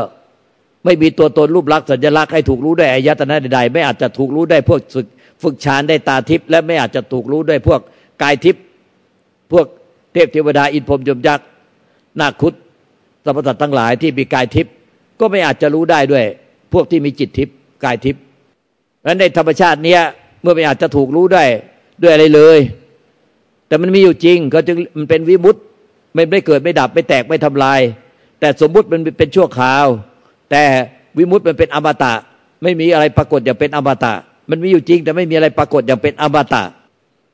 [0.86, 5.08] ไม่มีตัวตนรูปลักษณ์สัญลักษณ์ให้ถูกรู้ได้อายตนะใด ๆ ไม่อาจจะถูกรู้ได้พวกฝึก
[5.43, 7.81] ฝึกฌานได้ตาทิพย์และไม่อาจจะถูกรู้ได้พวก
[8.22, 8.63] กายทิพย์
[9.51, 9.65] พวก
[10.13, 11.48] เทพเทวดาอินพรมยมยักษ์
[12.20, 12.53] นาคุต
[13.24, 14.74] สรรพสัตว์ทั้งหลายที่มีกายทิพย์
[15.20, 16.25] ก็ไม่อาจจะรู้ได้ด้วย
[16.74, 18.22] พวกที่มีจิตทิพย์กายทิพย์
[19.03, 20.01] และในธรรมชาติเนี้ย
[20.41, 21.43] เมื่อไม่อาจจะถูกรู้ได้
[22.01, 22.60] ด้วยอะไรเลย
[23.71, 25.61] แต่มันมีอยู่จริงก็จึงมันเป็นวิมุตต์
[26.13, 27.79] ไม่ได้เกิดไม่ดับไม่แตกไม่ทำลาย
[28.39, 29.85] แต่สมมุติมันเป็นชั่วคราว
[30.51, 30.63] แต่
[31.17, 32.13] วิมุตต์มันเป็นอมตะ
[32.63, 34.13] ไม่มีอะไรปรากฏอย่างเป็นอมตะ
[34.49, 36.63] มันมีอยู่จริง แต่ไม่มีอะไรปรากฏอย่างเป็นอมตะ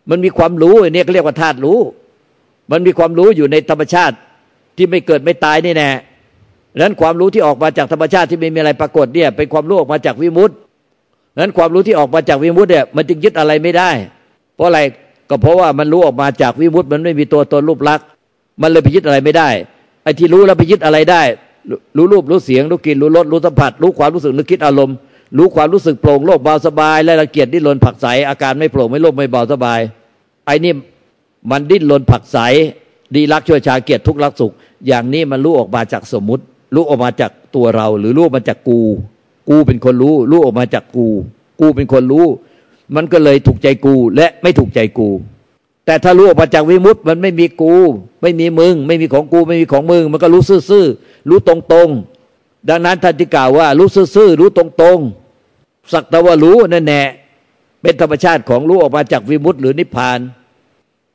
[0.10, 1.80] มันมีความรู้อันนี้เขาเรียกว่าธาตุรู้
[2.72, 4.16] มันมีความรู้อยู่ในธรรมชาติ
[4.78, 5.90] ที่ไม่เกิดไม่ตายนี่แน่
[6.74, 10.56] ดังนั้นความรู้ที่ออกมาจากธรรมชาติที่ไม่มีอะไรปรากฏเนี่ยเป็นความรู้ออกมาจากวิมุตต์
[11.34, 13.92] ดังนั้นความรู้ที่ออกมาจากวิมุตต์เนี่ยมันจึงยึดอะไรไม่ได้
[14.56, 14.80] เพราะอะไร
[15.30, 18.06] ก็เพราะว่ามันรู้ออกมาจากวิมุตต์มันไม่มีตัวตนรูปลักษณ์
[18.62, 19.50] มันเลยไปยึดอะไรไม่ได้
[20.04, 21.24] ไอ้ที่รู้แล้วไปยึดอะไรได้
[21.98, 24.96] รู้รูปรู้เสียงรู้กลิ่นรู้รสรู้สัมผัส รู้ความรู้สึกนึกคิดอารมณ์
[25.38, 29.80] รู้ความรู้สึกโปร่งโล่งเบาสบายและละเกียดดิ้นรนผักใสอาการไม่โปร่งไม่โล่งไม่เบาสบาย
[30.46, 30.74] ไอ้นี่
[31.52, 32.38] มันดิ้นรนผักใส
[33.16, 34.52] ดีรักช่วยชาเกียรติทุกข์รักสุข
[34.88, 36.44] อย่างนี้มันรู้ออกมาจากสมมติ
[36.76, 38.80] รู้ออกมาจากตัวเรา หรือรู้มาจากกู
[39.50, 41.08] กูเป็นคนรู้ รู้ออกมาจากกู
[41.60, 42.26] กูเป็นคนรู้
[42.96, 45.10] มันก็เลยถูกใจกูและไม่ถูกใจกู
[45.86, 47.76] แต่ถ้ารู้ออกมาจากวิมุตต์มันไม่มีกู
[48.22, 57.02] ไม่มีมึง ไม่มีของกู ไม่มีของมึง มันก็รู้ซื่อๆรู้ตรงๆดังนั้นท่านที่กล่าวว่า รู้ซื่อๆรู้ตรงๆสักแต่ว่ารู้นั่นแน่
[57.82, 60.20] เป็นธรรมชาติของรู้ออกมาจากวิมุตต์หรือนิพพาน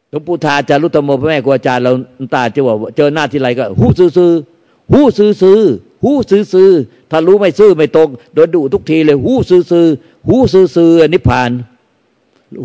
[0.08, 1.92] หลวงปู่ทาจารุตโมพระแม่ครูอาจารย์เรา
[2.34, 11.50] ตาจะว่าเจอหน้าที่ไรก็หู้ซื่อๆหู้ซื่อๆ หูซื่อๆถ้ารู้ไม่ซื่อไม่ตรงโดนดุทุกทีเลย หูซื่อๆหูซื่อๆนิพพาน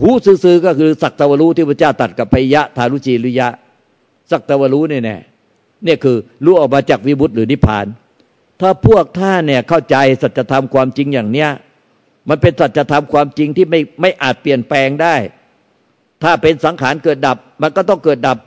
[0.02, 3.50] หูซื่อๆก็คือสักตะวรู้ที่พระเจ้าตัดกับพยะทารุจีรุยะ
[4.32, 5.18] สักตะวรู้เนี่ยแน่
[5.84, 7.86] เนี่ยคือรู้ออกมาจากวิบุตหรือนิพพาน
[8.62, 11.50] ถ้าพวกท่านเนี่ยเข้าใจสัจธรรมความจริงอย่างเนี้ย
[12.30, 15.16] มันเป็นสัจธรรมความจริงที่ไม่ไม่อาจเปลี่ยนแปลงได้
[16.24, 18.38] ถ้าเป็นสังขารเกิดดับ มันก็ต้องเกิดดับ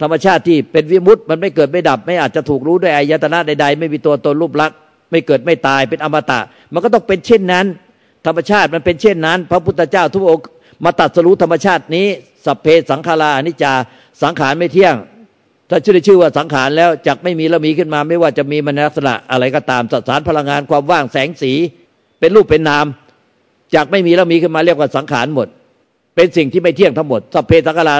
[0.00, 4.78] ธรรมชาติที่เป็นวิมุตต์มันไม่เกิดไม่ดับ ไม่อาจจะถูกรู้ด้วยอายตนะใดๆไม่มีตัวตนรูปลักษณ์
[5.10, 6.40] ไม่เกิดไม่ตายเป็นอมตะ
[6.72, 7.66] มันก็ต้องเป็นเช่นนั้น
[8.26, 10.44] ธรรมชาติมันเป็นเช่นนั้น พระพุทธเจ้าทุกองค์
[10.84, 12.06] มาตัดสรู้ธรรมชาตินี้
[12.44, 13.72] สัพเพสังขารานิจจา
[14.22, 14.94] สังขารไม่เที่ยง
[15.70, 21.52] ถ้าชื่อชื่อว่าสังขารแล้วจักไม่มีแล้วมีขึ้นมา ไม่ว่าจะมีมนลักษณะอะไรก็ตามสสารพลังงานความว่างแสงสี
[22.20, 22.86] เป็นรูปเป็นนาม
[23.74, 25.48] จากไม่มีแล้วมีขึ้นมาเรียกว่าสังขารหมด
[26.16, 27.96] เป็นสิ่งที่ไม่เที่ยงทั้งหมดสัพเพสังขารา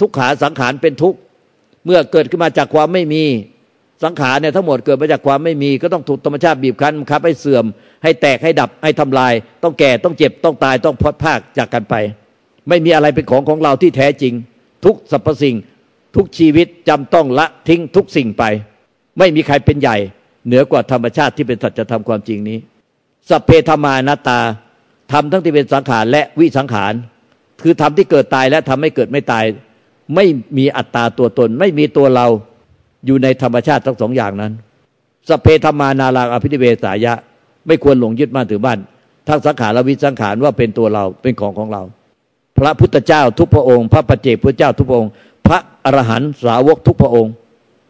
[0.00, 1.14] ทุกขาสังขารเป็นทุก
[1.86, 3.24] เมื่อเกิดขึ้นมาจากความไม่มี
[4.04, 7.64] สังขารเนี่ยทั้งหมดเกิดมาจากความไม่มีก็ต้องถูกธรรมชาติบีบคั้นคับให้เสื่อม
[8.02, 11.94] ให้แตกให้ดับให้ทำลาย ต้องแก่ต้องเจ็บต้องตายต้องพัดภาคจากกันไป
[12.68, 14.34] ไม่มีอะไรเป็นของของเราที่แท้จริง
[14.84, 15.56] ทุกสรรพสิ่ง
[16.16, 18.44] ทุกชีวิตจำต้องละทิ้งทุกสิ่งไป
[19.18, 19.96] ไม่มีใครเป็นใหญ่
[20.46, 22.58] เหนือกว่าธรรมชาติที่เป็นสัจธรรมความจริงนี้
[23.28, 24.40] สเพธมานาตา
[25.12, 26.92] ทำทั้งที่เป็นสังขารและวิสังขาร
[27.62, 29.44] คือทำที่เกิดตายและทำให้เกิดไม่ตาย
[30.14, 30.26] ไม่
[30.58, 32.26] มีอัตตาตัวตน ไม่มีตัวเรา
[33.06, 34.52] อยู่ในธรรมชาติทั้งสองอย่างนั้น
[35.28, 37.14] สเพธรรมานาลางอภิธิเวสายะ
[37.66, 38.78] ไม่ควรหลงยึดมั่นถือมั่น
[39.28, 41.82] ทั้งสังขารวิสังขารว่าเป็นตัวเราเป็นของของเรา
[42.58, 45.12] พระพุทธเจ้าทุกพระองค์ พระปัจเจกพระเจ้าทุกพระองค์
[45.46, 47.32] พระอรหันตสาวกทุกพระองค์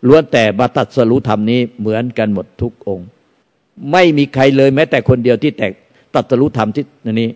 [0.09, 3.07] ล้วนแต่บัตัดสรุธรรมนี้เหมือนกันหมดทุกองค์
[3.92, 5.72] ไม่มีใครเลยแม้แต่คนเดียวที่แตก
[6.14, 6.85] ตัดสรุธรรมที่
[7.20, 7.29] นี้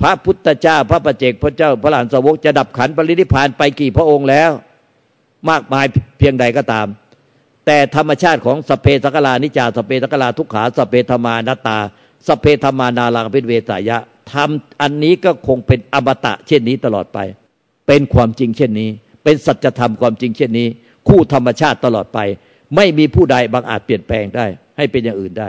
[0.00, 4.50] พระพุทธเจ้า พระปเจกพระเจ้า พระหลานสาวกจะดับขันปรินิพานไปกี่พระองค์แล้ว
[5.50, 5.84] มากมาย
[6.18, 6.86] เพียงใดก็ตาม
[7.66, 11.78] แต่ธรรมชาติของสเพสักลานิจาสเพสักลาทุกขาสเพธรรมานาตา
[12.26, 13.98] สเพธรรมานาลังเป็นเวสายะ
[14.32, 17.18] ทำอันนี้ก็คงเป็นอมตะเช่นนี้ตลอดไป
[17.86, 18.90] เป็นความจริงเช่นนี้
[19.24, 20.66] เป็นสัจธรรมความจริงเช่นนี้
[21.08, 22.18] คู่ธรรมชาติตลอดไป
[22.76, 25.48] ไม่มีผู้ใดบางอาจเปลี่ยนแปลงได้ ให้เป็นอย่างอื่นได้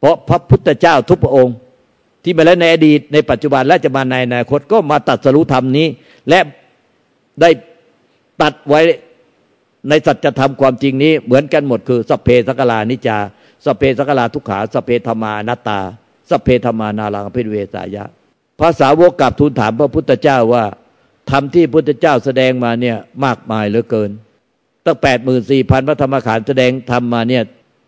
[0.00, 1.54] เพราะพระพุทธเจ้าทุกพระองค์
[2.22, 5.86] ที่มาแล้วในอดีตในปัจจุบันและจะมาในอนาคตก็มาตัดสรุธรรมนี้
[6.28, 6.40] และ
[7.40, 7.50] ได้
[8.42, 8.80] ตัดไว้
[9.88, 13.18] ในสัจธรรมความจริงนี้ เหมือนกันหมดคือสเพสักลานิจา
[13.66, 15.80] สเพสักลาทุกขาสเพธรรมานตา
[16.30, 18.04] สเพธรรมานาลังพิเวสายะ
[18.60, 20.64] ภาษาวกกับทูลถามพระพุทธเจ้าว่า
[21.30, 24.10] ธรรมที่พุทธเจ้าแสดงมาเนี่ยมากมายเหลือเกิน
[24.86, 27.42] ตั้งแปดหมื่นสี่พันพระธรรมขันธ์แสดงทำมาเนี่ย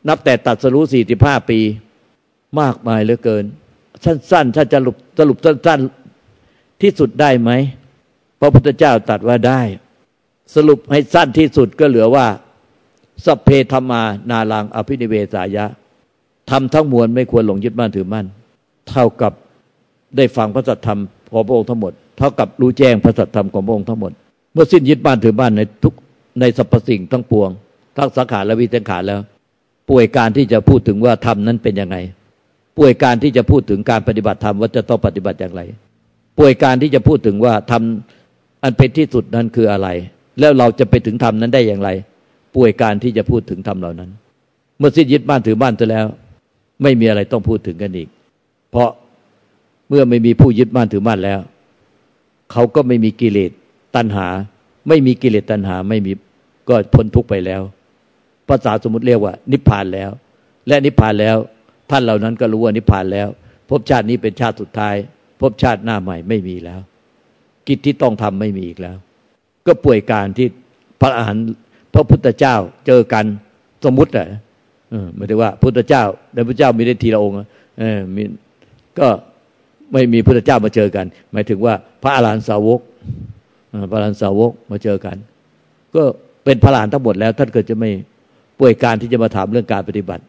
[0.08, 1.60] นับแต่ตัดสรู้สี่สิบห้าปี
[2.60, 3.44] มากมายเหลือเกิน
[4.04, 7.50] สั้นๆถ้าจะสรุปสรุปสั้นๆที่สุดได้ไหม
[8.40, 9.60] พระพุทธเจ้าตัดว่าได้
[10.54, 12.26] สรุปให้สั้นที่สุดก็เหลือว่า
[13.24, 15.64] สัพเพธรรมานาลังอภินิเวสายะ
[16.50, 18.26] ทำทั้งมวลไม่ควรหลงยึดมั่นถือมั่น
[18.90, 19.32] เท่ากับ
[20.16, 21.00] ได้ฟังพระสัทธรรม
[21.32, 24.12] ของพระองค์ทั้งหมด เท่ากับรู้แจ้งพระสัทธรรมของพระองค์ทั้งหมด
[24.52, 25.94] เมื่อสิ้นยึดบ้านถือบ้านในทุก
[26.40, 27.50] ในสรรพสิ่งทั้งปวง
[27.96, 29.20] ทั้งสังขารและวิสังขารแล้ว
[29.88, 31.96] ป่วยการที่จะพูดถึงว่าธรรมนั้นเป็นยังไง
[32.78, 35.62] ป่วยการที่จะพูดถึงการปฏิบัติธรรมว่าจะต้องปฏิบัติอย่างไร
[36.38, 37.82] ป่วยการที่จะพูดถึงว่าธรรม
[38.62, 39.88] อันเป็นที่สุดนั้นคืออะไร
[40.40, 41.90] แล้วเราจะไปถึงธรรมนั้นได้อย่างไร
[42.56, 44.10] ป่วยการที่จะพูดถึงธรรมเหล่านั้น
[44.78, 46.06] เมื่อสิ้นยึดบ้านถือบ้านไปแล้ว
[46.82, 48.08] ไม่มีอะไรต้องพูดถึงกันอีก
[48.70, 48.90] เพราะ
[49.88, 51.40] เมื่อไม่มีผู้ยึดมั่นถือมั่นแล้ว
[52.52, 53.50] เขาก็ไม่มีกิเลส
[53.96, 54.26] ตัณหา
[54.88, 56.12] ไม่มีกิเลสตัณหาไม่มี
[56.68, 57.62] ก็พ้นทุกข์ไปแล้ว
[58.48, 60.10] ภาษาสมมติเรียกว่า นิพพานแล้ว
[60.68, 61.36] และนิพพานแล้ว
[61.90, 63.28] ท่านเหล่านั้นก็รู้ว่านิพพานแล้ว
[63.68, 64.94] ภพชาตินี้เป็นชาติสุดท้าย
[65.40, 66.80] ภพชาติหน้าใหม่ไม่มีแล้ว
[67.68, 68.96] กิจที่ต้องทำไม่มีอีกแล้ว
[69.66, 70.46] ก็ป่วยการที่
[71.00, 71.36] พระอาหาร
[71.94, 73.24] พระพุทธเจ้าเจอกัน
[73.84, 74.26] สมมุติอะ
[75.16, 76.02] หมายถึงว่าพุทธเจ้า
[76.34, 77.36] ในพระเจ้ามีได้ทีละองค์
[77.78, 78.22] เออมี
[78.98, 79.08] ก็
[79.92, 82.80] ไม่มีพระเจ้ามาเจอกัน หมายถึงว่าพระอาหารหันตสาวก
[83.90, 85.16] พระอาหารหันตสาวกมาเจอกัน
[85.94, 86.02] ก็
[86.44, 87.90] เป็นพระอรหันต์ทั้งหมดแล้ว ท่านเกิดจะไม่
[88.58, 90.22] ป่วยการที่จะมาถามเรื่องการปฏิบัติ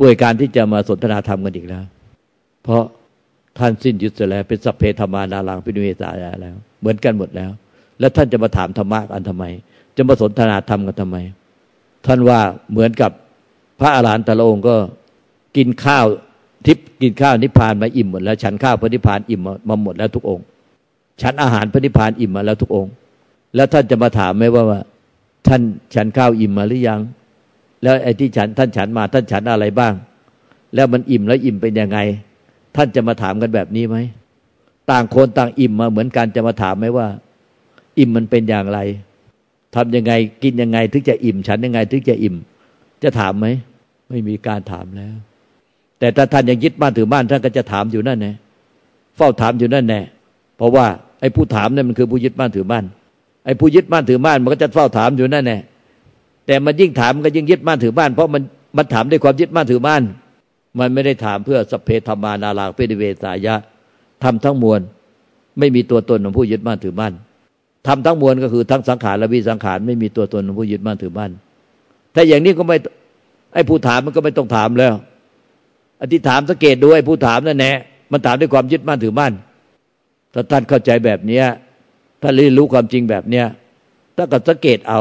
[0.00, 1.84] ป่วยการที่จะมาสนทนาธรรมกันอีกแล้ว
[2.62, 2.82] เพราะ
[3.58, 7.50] ท่านสิ้นยุทธแล้ว เป็นสัพเพธรรมานาลังเป็นเวสายาแล้ว เหมือนกันหมดแล้ว
[8.00, 9.44] แล้วท่านจะมาถามธรรมะกันทำไม
[9.96, 11.16] จะมาสนทนาธรรมกันทำไม
[12.06, 13.10] ท่านว่าเหมือนกับ
[13.80, 14.76] พระอาหารหันต์ตะองค์ก็
[15.56, 16.06] กินข้าว
[16.66, 20.44] ทิพกินข้าวนิพพานมาอิ่มหมดแล้ว ฉันข้าวพระนิพพานอิ่มมาหมดแล้วทุกองค์
[21.22, 22.92] ฉันอาหารพระนิพพานอิ่มมาแล้วทุกองค์
[23.54, 24.80] แล้วท่านจะมาถามไหมว่าว่า
[25.46, 25.60] ท่าน
[25.94, 27.00] ฉันข้าวอิ่มมาหรือยัง
[27.82, 29.92] แล้วไอ้ที่ฉันท่านฉันมาท่านฉันอะไรบ้าง
[30.74, 31.98] แล้วมันอิ่มแล้วอิ่มเป็นยังไง
[32.76, 33.96] ท่านจะมาถามกันแบบนี้ไหม
[34.90, 37.06] ต่างคนต่างอิ่มมาเหมือนกันจะมาถามไหมว่า
[37.98, 38.78] อิ่มมันเป็นอย่างไร
[39.74, 40.12] ทำยังไง
[40.42, 42.34] กินยังไง ถึงจะอิ่ม ฉันยังไง ถึงจะอิ่ม
[43.02, 43.46] จะถามไหม
[44.08, 45.16] ไม่มีการถามแล้ว
[45.98, 48.32] แต่ถ้าท่านยังยึดบ้านถือบ้านท่านก็จะถามอยู่นั่นแน่
[49.16, 50.00] เฝ้าถามอยู่นั่นแน่
[50.56, 50.86] เพราะว่า
[51.20, 52.84] ไอ้ผู้ถามเนี่ยมันคือผู้ยึดบ้านถือบ้าน
[53.44, 55.58] ไอ้ผู้ยึดบ้านถือบ้านมันก็จะเฝ้าถามอยู่นั่นแน่
[56.50, 58.42] แต่มันยิ่งถามมันก็ยิ่งยึดบ้านถือบ้านเพราะมัน
[58.76, 60.02] มันถามด้วยความยึดบ้านถือบ้าน
[60.78, 63.54] มันไม่ได้ถามเพื่อสเพธรรมานาลาเปริเวสายะ
[64.24, 64.80] ทำทั้งมวล
[65.58, 67.12] ไม่มีตัวตนของผู้ยึดบ้านถือบ้าน
[67.86, 71.30] ทำทั้งมวลก็คือทั้งสังขารและวิสังขารไม่มีตัวตนของผู้ยึดบ้านถือบ้าน
[72.14, 72.76] ถ้าอย่างนี้ก็ไม่
[73.54, 74.94] ไอ้ผู้ถามมันก็ไม่ต้องถามแล้ว
[76.02, 77.76] อธิษฐานสังเกตด้วยผู้ถามนั่นแหละ
[78.12, 79.32] มันถามด้วยความยึดมั่นถือมั่น
[80.34, 81.44] ถ้าท่านเข้าใจแบบเนี้ย
[82.22, 83.46] ท่านเรียนรู้ความจริงแบบเนี้ย
[84.16, 85.00] ถ้าก็สังเกตเอา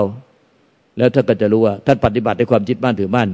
[0.99, 3.29] แล้วท่านก็จะรู้ว่าท่านปฏิบัติด้วยความยึดมั่นถือมั่น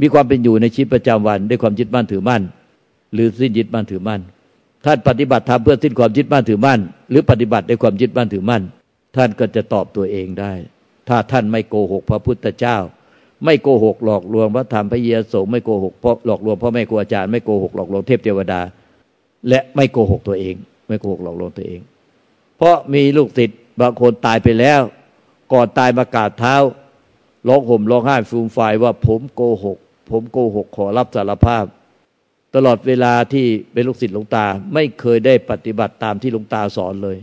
[0.00, 2.42] มีความเป็นอยู่ในชีวิตประจำวันด้วยความยึดมั่นถือมั่น
[3.14, 4.20] หรือสิ้นยึดมั่นถือมั่น
[4.86, 8.62] ท่านปฏิบัติทำเพื่อสิ้นความยึดมั่นถือมั่น หรือปฏิบัติด้วยความยึดมั่นถือมั่น
[9.16, 10.52] ท่านก็จะตอบตัวเองได้
[11.08, 12.76] ถ้าท่านไม่โกหกพระพุทธเจ้า
[13.44, 18.60] ไม่โกหกหลอกลวงพระธรรมพระเยซูไม่โกหกเพราะหลอกลวงพ่อแม่ครูอาจารย์ไม่โกหกหลอกลวงเทพเทวดา
[19.48, 20.54] และไม่โกหกตัวเอง
[20.88, 21.80] ไม่โกหกหลอกลวงตัวเอง
[22.56, 24.80] เพราะมีลูกศิษย์บางคนตายไปแล้ว
[25.52, 26.54] ก่อนตายมากราบเท้า
[27.48, 29.78] ร้องห่มร้องไห้ฟูมไฟว่าผมโกหก
[30.10, 31.64] ผมโกหกขอรับสารภาพ
[32.54, 37.18] ตลอดเวลาที่เป็นลูกศิษย์หลวงตา ไม่เคยได้ปฏิบัติตามที่หลวงตาสอนเลย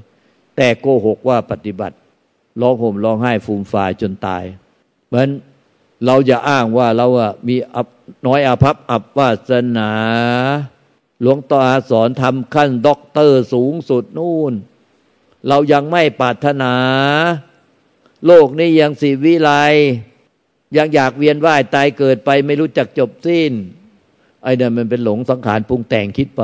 [0.58, 1.96] แต่โกหกว่าปฏิบัติ
[2.62, 4.44] ร้องห่มร้องไห้ฟูมฟายจนตาย
[5.08, 5.30] เหมือน
[6.06, 7.56] เราอย่าอ้างว่าเราอะมี
[8.28, 9.92] น้อยอาภัพอับวาสนา
[11.22, 14.54] หลวงตาสอนทำขั้นด็อกเตอร์สูงสุดนู่น
[15.48, 16.74] เรายังไม่ปรารถนา
[18.26, 19.52] โลกนี้ยังสิวิไล
[20.78, 23.52] ยังอยากเวียนว่ายตายเกิดไป ไม่รู้จักจบสิ้น
[24.44, 26.44] ไอ้นี่ยมันเป็นหลงสังขารปรุงแต่งคิดไป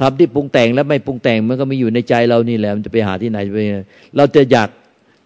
[0.00, 3.58] ทำที่ปรุงแต่งแล้วไม่ปรุงแต่งมันก็มีอยู่ในใจเรานี่แหละมันจะไปหาที่ไหนไป
[4.16, 4.68] เราจะอยาก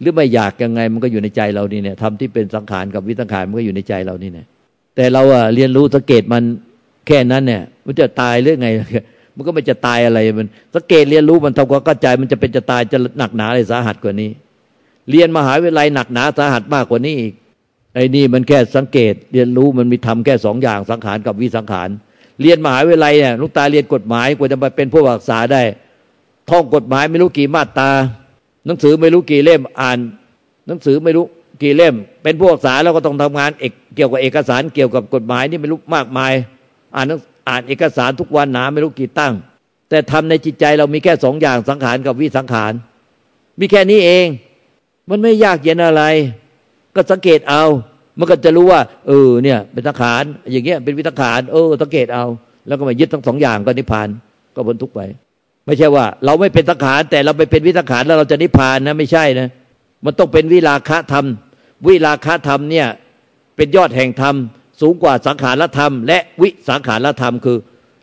[0.00, 4.46] หรือไม่อยากยังไง มันก็อยู่ในใจเรานี่เนี่ยทำที่เป็นสังขารกับวิสังขารมันก็อยู่ในใจเรานี่เนี่ย
[4.96, 6.42] แต่เราอะเรียนรู้สังเกตมัน
[7.06, 8.68] แค่นั้นเนี่ย มันจะตายหรือไง
[9.36, 14.30] มันก็ไม่จะตายอะไรมันสังเกตเรียนรู้มันทำความเข้าใจมันจะเป็นจะตายจะหนักหนาอะไรสาหัสกว่านี้
[15.10, 17.32] เรียนมหาวิทยาลัยหนักหนาสาหัสมากกว่านี้อีก
[17.94, 21.88] ไอ้นี่มันแค่สังเกต เรียนรู้มันมีทำแค่สองอย่างสังขารกับวิสังขาร
[22.40, 25.62] เรียนมหาวิทยาลัยเนี่ยลูกตาเรียนกฎหมายกว่าจะมาเป็นผู้อักษาได้
[26.50, 27.90] ท่องกฎหมายไม่รู้กี่มาตรา
[28.66, 29.98] หนังสือไม่รู้กี่เล่มอ่าน
[30.66, 31.24] หนังสือไม่รู้
[31.62, 36.32] กี่เล่ม เป็นพวกสาแล้วก็ต้องทำงานเอกเกี่ยวกับเอกสารเกี่ยวกับกฎหมายนี่ไม่รู้มากมาย
[36.96, 37.06] อ่าน
[37.48, 39.32] อ่านเอกสารทุกวันหนาไม่รู้กี่ตั้ง
[39.88, 42.72] แต่ทำในจิตใจเรามีแค่สองอย่างสังขารกับวิสังขาร
[43.60, 44.26] มีแค่นี้เอง
[45.08, 46.02] มันไม่ยากเย็นอะไร
[46.94, 47.64] ก็สังเกตเอา
[48.18, 50.22] มันก็จะรู้ว่า เออเนี่ย เป็นสังขาร
[50.52, 52.24] อย่างเงี้ยเป็นวิสังขารเออสังเกตเอา
[52.66, 54.08] แล้วก็มายึดทั้งสองอย่างก็นิพพาน
[54.54, 55.00] ก็พ้นทุกข์ไป
[55.66, 59.48] ไม่ใช่ว่า เราไม่เป็นสังขารแต่เราไปเป็นวิสังขารแล้วเราจะนิพพานนะไม่ใช่นะ
[60.04, 61.24] มันต้องเป็นวิราคะธรรม
[61.86, 62.86] วิราคะธรรมเนี่ย
[63.56, 64.34] เป็นยอดแห่งธรรม
[64.80, 67.58] สูงกว่าสังขารธรรม และวิสังขารธรรมคือ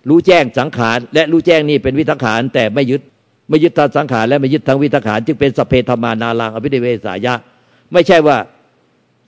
[0.09, 3.01] รู้แจ้งสังขารและรู้แจ้งนี่เป็นวิสังขารแต่ไม่ยึด
[3.49, 7.33] ไม่ยึดทางสังขารและไม่ยึดทางวิสังขารจึงเป็นสเพธรรมานาลังอภิเดเวสายะ
[7.93, 8.37] ไม่ใช่ว่า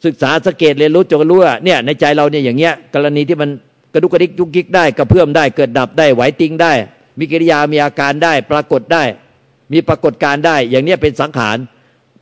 [0.05, 3.49] ศึกษาสังเกตเรียนรู้จนรู้ว่าเนี่ยในใจเราเนี่ยอย่างเงี้ยกรณีที่มัน
[3.93, 6.73] กระดุกกระดิกยุกยิกได้กระเพื่อมได้เกิดดับได้ไหวติงได้
[7.19, 9.03] มีกิริยามีอาการได้ปรากฏได้
[9.73, 11.57] มีปรากฏการได้ อย่างเนี้ยเป็นสังขาร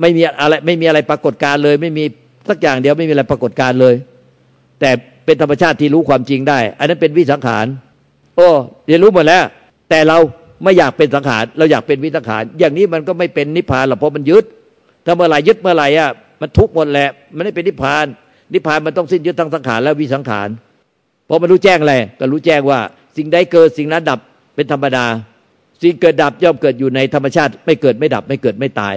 [0.02, 2.04] ไม่มีอะไรไม่มีอะไรปรากฏการเลย ไม่มี
[2.50, 3.96] สักอย่างเดียวไม่มีอะไรปรากฏการเลย
[4.80, 4.90] แต่
[5.26, 7.66] เป็นธรรมชาติที่รู้ความจริงได้ อันนั้นเป็นวิสังขาร
[8.36, 8.48] โอ้
[8.88, 9.44] เรียนรู้หมดแล้ว
[9.90, 10.18] แต่เรา
[10.64, 14.46] ไม่อยากเป็นสังขารเราอยากเป็นวิสังขารอย่างนี้มันก็ไม่เป็นนิพพานหรอกเพราะมันยึด
[15.06, 16.10] ถ้าเมื่อไหร่ยึดเมื่อไหร่อะ
[16.42, 18.06] มันทุกหมดแหละ มันไม่เป็นนิพพาน
[18.54, 20.50] นิพพานมันต้องสิ้นยึดทั้งสังขารและวิสังขาร
[21.30, 22.80] พอมันรู้แจ้งอะไรก็รู้แจ้งว่า
[23.18, 24.20] สิ่งใดเกิดสิ่งนั้นดับ
[24.56, 25.06] เป็นธรรมดา
[25.82, 28.96] สิ่งเกิดดับย่อมเกิดอยู่ในธรรมชาติ ไม่เกิดไม่ดับ ไม่เกิดไม่ตาย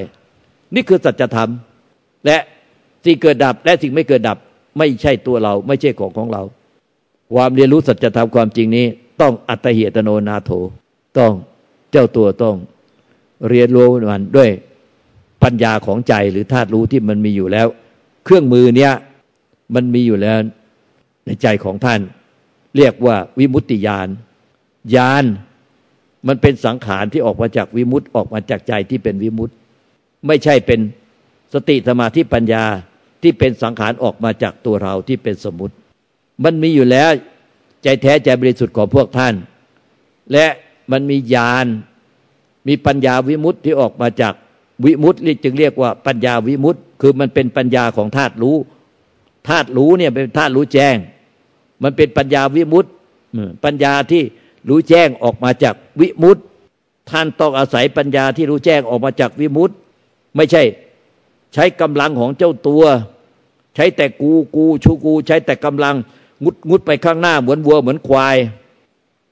[0.74, 1.50] นี่คือสัจธรรม
[2.26, 2.38] และ
[3.04, 4.38] สิ่งเกิดดับและสิ่งไม่เกิดดับ
[4.78, 6.42] ไม่ใช่ตัวเรา ไม่ใช่ของของเรา
[7.34, 8.86] ความเรียนรู้สัจธรรมความจริงนี้
[9.20, 10.50] ต้องอัตเหตโนนาโถ
[11.18, 11.32] ต้อง
[11.92, 12.56] เจ้าตัวต้อง
[13.48, 14.50] เรียนรู้มันด้วย
[15.42, 17.66] ปัญญาของใจหรือธาตุรู้ที่มันมีอยู่แล้ว
[18.24, 18.92] เครื่องมือเนี้ย
[19.74, 20.38] มันมีอยู่แล้ว
[21.26, 22.00] ในใจของท่าน
[22.76, 24.08] เรียกว่าวิมุตติญาณ
[24.94, 25.24] ญาณ
[26.28, 29.54] มันเป็นสังขารที่ออกมาจากวิมุตติออกมาจากใจที่เป็นวิมุตติ
[30.26, 30.80] ไม่ใช่เป็น
[31.54, 32.64] สติสมาธิปัญญา
[33.22, 35.74] ที่เป็นสังขารออกมาจากตัวเราที่เป็นสมมติ
[36.44, 37.10] มันมีอยู่แล้ว
[37.82, 39.34] ใจแท้ใจบริสุทธิ์ของพวกท่าน
[40.32, 40.46] และ
[40.92, 41.66] มันมีญาณ
[42.68, 44.34] มีปัญญาวิมุตติที่ออกมาจาก
[44.84, 48.56] วิมุตติจึงเรียกว่าปัญญาวิมุตติคือมันเป็นปัญญาของธาตุรู้
[49.48, 50.96] ธาตุรู้เนี่ยเป็นธาตุรู้แจ้ง
[51.82, 52.90] มันเป็นปัญญาวิมุตติ
[53.64, 54.22] ปัญญาที่
[54.68, 56.42] รู้แจ้งออกมาจากวิมุตติ
[57.10, 59.74] ท่านต้องอาศัยปัญญาที่รู้แจ้งออกมาจากวิมุตติ
[60.36, 60.62] ไม่ใช่
[61.54, 62.84] ใช้กำลังของเจ้าตัว
[63.76, 65.94] ใช้แต่กูกูชูกู ใช้แต่กำลัง
[66.44, 68.36] งุดงุดไปข้างหน้าเหมือนวัวเหมือนควาย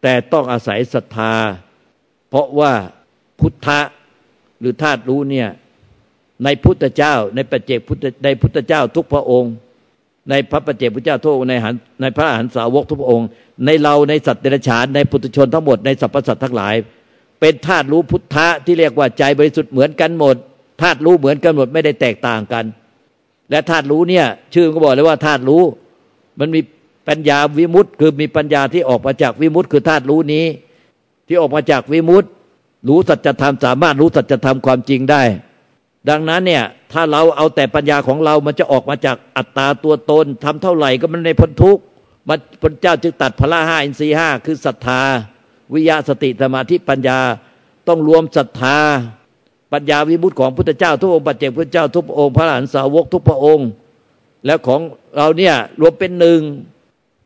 [0.02, 1.34] แต่ต้องอาศัยศรัทธา
[2.28, 2.72] เพราะว่า
[3.40, 3.80] พุทธะ
[4.60, 5.48] หรือธาตุรู้เนี่ย
[6.44, 9.52] ในพุทธเจ้า ในปัจเจกพุทธในพุทธเจ้าทุกพระองค์
[10.30, 13.28] ในพระปัจเจกพุทธเจ้าทุกในหันในพระหันสาวกทุกพระองค์
[13.64, 16.74] ในเราในสัตว์เดรัจฉานในปุถุชนทั้งหมดในสรรพสัตว์ทั้งหลาย
[17.40, 20.36] เป็นธาตุรู้พุทธะที่เรียกว่าใจบริสุทธิ์เหมือนกันหมด
[20.82, 22.64] ธาตุรู้เหมือนกันหมดไม่ได้แตกต่างกัน
[23.50, 25.62] และธาตุรู้เนี่ย ชื่อก็บอกเลยว่าธาตุรู้
[26.38, 26.60] มันมี
[27.08, 30.44] ปัญญาวิมุตต์คือมีปัญญาที่ออกมาจากวิมุตต์คือธาตุรู้นี้
[31.26, 32.30] ที่ออกมาจากวิมุตต์
[32.88, 35.22] รู้สัจธรรมสามารถรู้สัจธรรมความจริงได้
[36.08, 41.82] ดังนั้นเนี่ยถ้าเราเอาแต่ปัญญาของเรามันจะออกมาจากอัตตาตัวตนทำเท่าไหร่ก็มันในพ้นทุกข์
[42.28, 45.00] มันพระเจ้าจึงตัดพละห้าอินทรีห้าคือศรัทธา
[45.74, 47.18] วิยาสติสมาธิปัญญา
[47.88, 48.78] ต้องรวมศรัทธา
[49.72, 53.68] ปัญญาวิมุตติของพุทธเจ้าทุกองค์ปัจเจกพุทธเจ้าทุกองค์พระอรหันสาวกทุกพระองค์
[54.46, 54.80] แล้วของ
[55.16, 56.40] เราเนี่ยรวมเป็นหนึ่ง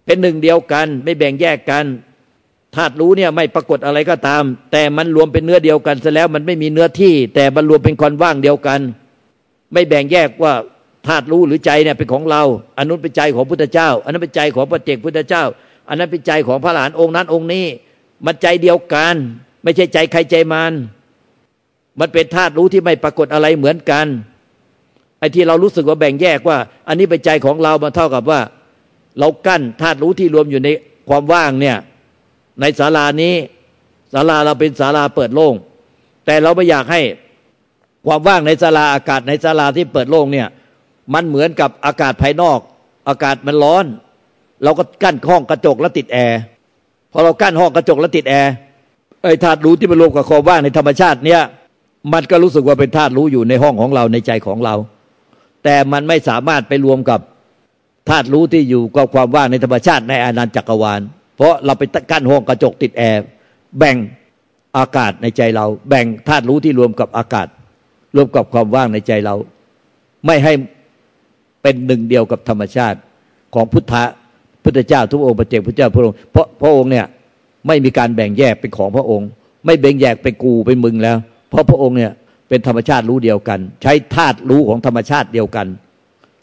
[0.06, 1.84] เป็นหนึ่งเดียวกัน ไม่แบ่งแยกกัน
[2.76, 8.80] ธาตุรู้เนี่ยไม่ปรากฏอะไรก็ตาม แต่มันรวมเป็นเนื้อเดียวกันซะแล้วมันไม่มีเนื้อที่ แต่มันรวมเป็นคนว่างเดียวกัน
[9.72, 10.52] ไม่แบ่งแยกว่า
[11.06, 12.42] ธาตุรู้หรือใจเนี่ยเป็นของเรา
[12.76, 15.44] อันนู้นเป็นใจของพุทธเจ้า อันนั้นเป็นใจของพระเจกพุทธเจ้า
[15.88, 17.66] อันนั้นเป็นใจของพระหลานองค์นั้นองค์นี้
[18.26, 19.14] มันใจเดียวกัน
[19.62, 20.72] ไม่ใช่ใจใครใจมัน
[22.00, 24.06] มันเป็นธาตุรู้ที่ไม่ปรากฏอะไรเหมือนกัน
[25.18, 26.58] ไอ้ที่เรารู้สึกว่าแบ่งแยกว่า
[26.88, 28.40] อันนี้เป็นใจของเรามันเท่ากับว่า
[29.18, 30.68] เรากั้นธาตุรู้ที่รวมอยู่ใน
[31.08, 31.76] ความว่างเนี่ย
[32.62, 33.34] ในศาลานี้
[34.12, 35.54] ศาลาเราเป็นศาลาเปิดโล่ง
[36.26, 37.00] แต่เราไม่อยากให้
[38.06, 40.48] ความว่างในศาลาอากาศในศาลาที่เปิดโล่งเนี่ย
[41.14, 42.58] มันเหมือนกับอากาศภายนอก
[43.08, 43.84] อากาศมันร้อน
[44.64, 46.40] เราก็กั้นห้องกระจกแล้วติดแอร์
[47.12, 48.52] พอเรากั้นห้องกระจกแล้วติดแอร์
[49.22, 51.40] ไอ้ธาตุรู้ที่มันรวมกับความว่างในธรรมชาติเนี่ย
[52.12, 54.74] มันก็รู้สึกว่าเป็นธาตุรู้อยู่ในห้องของเราในใจของเรา
[55.64, 57.20] แต่มันไม่สามารถไปรวมกับ
[58.08, 61.00] ธาตุรู้ที่อยู่กับความว่างในธรรมชาติในอนันตจักรวาล
[61.42, 63.22] ราะเราไปกั้นห้องกระจกติดแอร์
[63.78, 63.96] แบ่ง
[64.78, 67.46] อากาศในใจเรา แบ่งธาตุรู้ที่รวมกับอากาศ
[68.16, 69.34] รวมกับความว่างในใจเรา
[70.26, 70.52] ไม่ให้
[71.62, 72.98] เป็นหนึ่งเดียวกับธรรมชาติ
[73.54, 74.04] ของพุทธะ
[74.64, 77.06] พุทธเจ้าทุกองค์พระเจ้าพระเจ้าพระองค์เพราะพระองค์เนี่ย
[77.66, 79.28] ไม่มีการแบ่งแยกเป็นของพระองค์
[79.66, 81.16] ไม่แบ่งแยกเป็นกูเป็นมึงแล้ว
[81.50, 82.12] เพราะพระองค์เนี่ย
[82.48, 85.66] เป็นธรรมชาติรู้เดียวกัน ใช้ธาตุรู้ของธรรมชาติเดียวกัน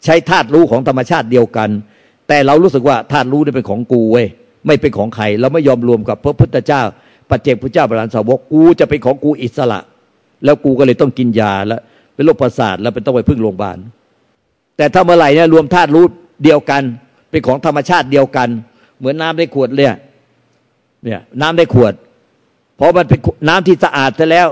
[0.04, 1.70] ใช้ธาตุรู้ของธรรมชาติเดียวกัน
[2.28, 4.26] แต่เรารู้สึกว่าธาตุรู้นี่เป็นของกูเว้ย
[4.66, 6.82] ไม่เป็นของใครเราไม่ยอมรวมกับพระพุทธเจ้า
[7.30, 9.80] ปัจเจกพระเจ้าปรานสาวกกูจะเป็นของกูอิสระ
[10.44, 11.80] แล้วกูก็เลยต้องกินยาแล้ว
[12.14, 13.78] เป็นโรคประสาทแล้วเป็นต้องไปพึ่งโรงพยาบาล
[14.76, 16.04] แต่ถ้าเมื่อไหร่เนี่ยรวมธาตุรู้
[16.44, 16.82] เดียวกัน
[17.30, 18.48] เป็นของธรรมชาติเดียวกัน
[18.98, 19.86] เหมือนน้ำในขวดเลย
[21.04, 21.94] เนี่ยน้ำในขวด
[22.76, 24.48] เพราะมันเป็นน้ำที่สะอาดซะแล้ว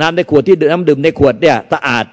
[0.00, 2.04] น้ำในขวดที่น้ำดื่มในขวดเนี่ยสะอาด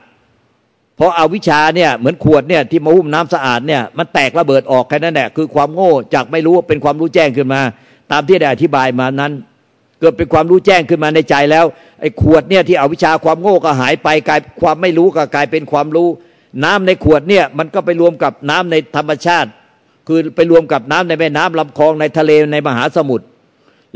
[0.95, 7.62] เพราะเอาวิชาเนี่ยเหมือนขวดเนี่ยที่มาหุ้มน้ำสะอาดเนี่ยมันแตกระเบิดออกแค่นั้นแหละคือความโง่จากไม่รู้เป็นความรู้แจ้งขึ้นมา
[8.12, 9.32] ตามที่ได้อธิบายมานั้น
[9.99, 11.65] เกิดเป็นความรู้แจ้งขึ้นมาในใจแล้ว
[12.01, 16.08] ไอ้ขวดเนี่ยที่เอาวิชาความโง่ก็หายไปกลายความไม่รู้ก็กลายเป็นความรู้
[16.63, 19.49] น้ำในขวดเนี่ยมันก็ไปรวมกับน้ำในธรรมชาติ
[20.08, 23.25] คือไปรวมกับน้ำในแม่น้ำลำคลองในทะเลในมหาสมุทร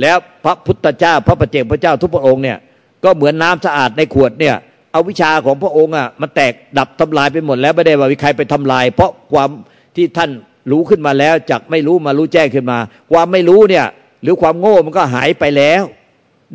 [0.02, 2.58] แล้วพระพุทธเจ้า พระประเจกพระเจ้าทุกพระองค์เนี่ย
[3.04, 4.56] ก็เหมือนน้ำสะอาดในขวดเนี่ย
[4.98, 9.50] เอาวิชาของพระองค์อะมันแตกดับทำลายไปหมดแล้วไม่ได้ว่ามีใครไปทำลาย เพราะความ
[9.96, 10.30] ที่ท่าน
[10.72, 12.78] รู้ขึ้นมาแล้วจากไม่รู้มารู้แจ้งขึ้นมา
[13.12, 13.86] ความไม่รู้เนี่ย
[14.24, 15.84] หรือความโง่มันก็หายไปแล้ว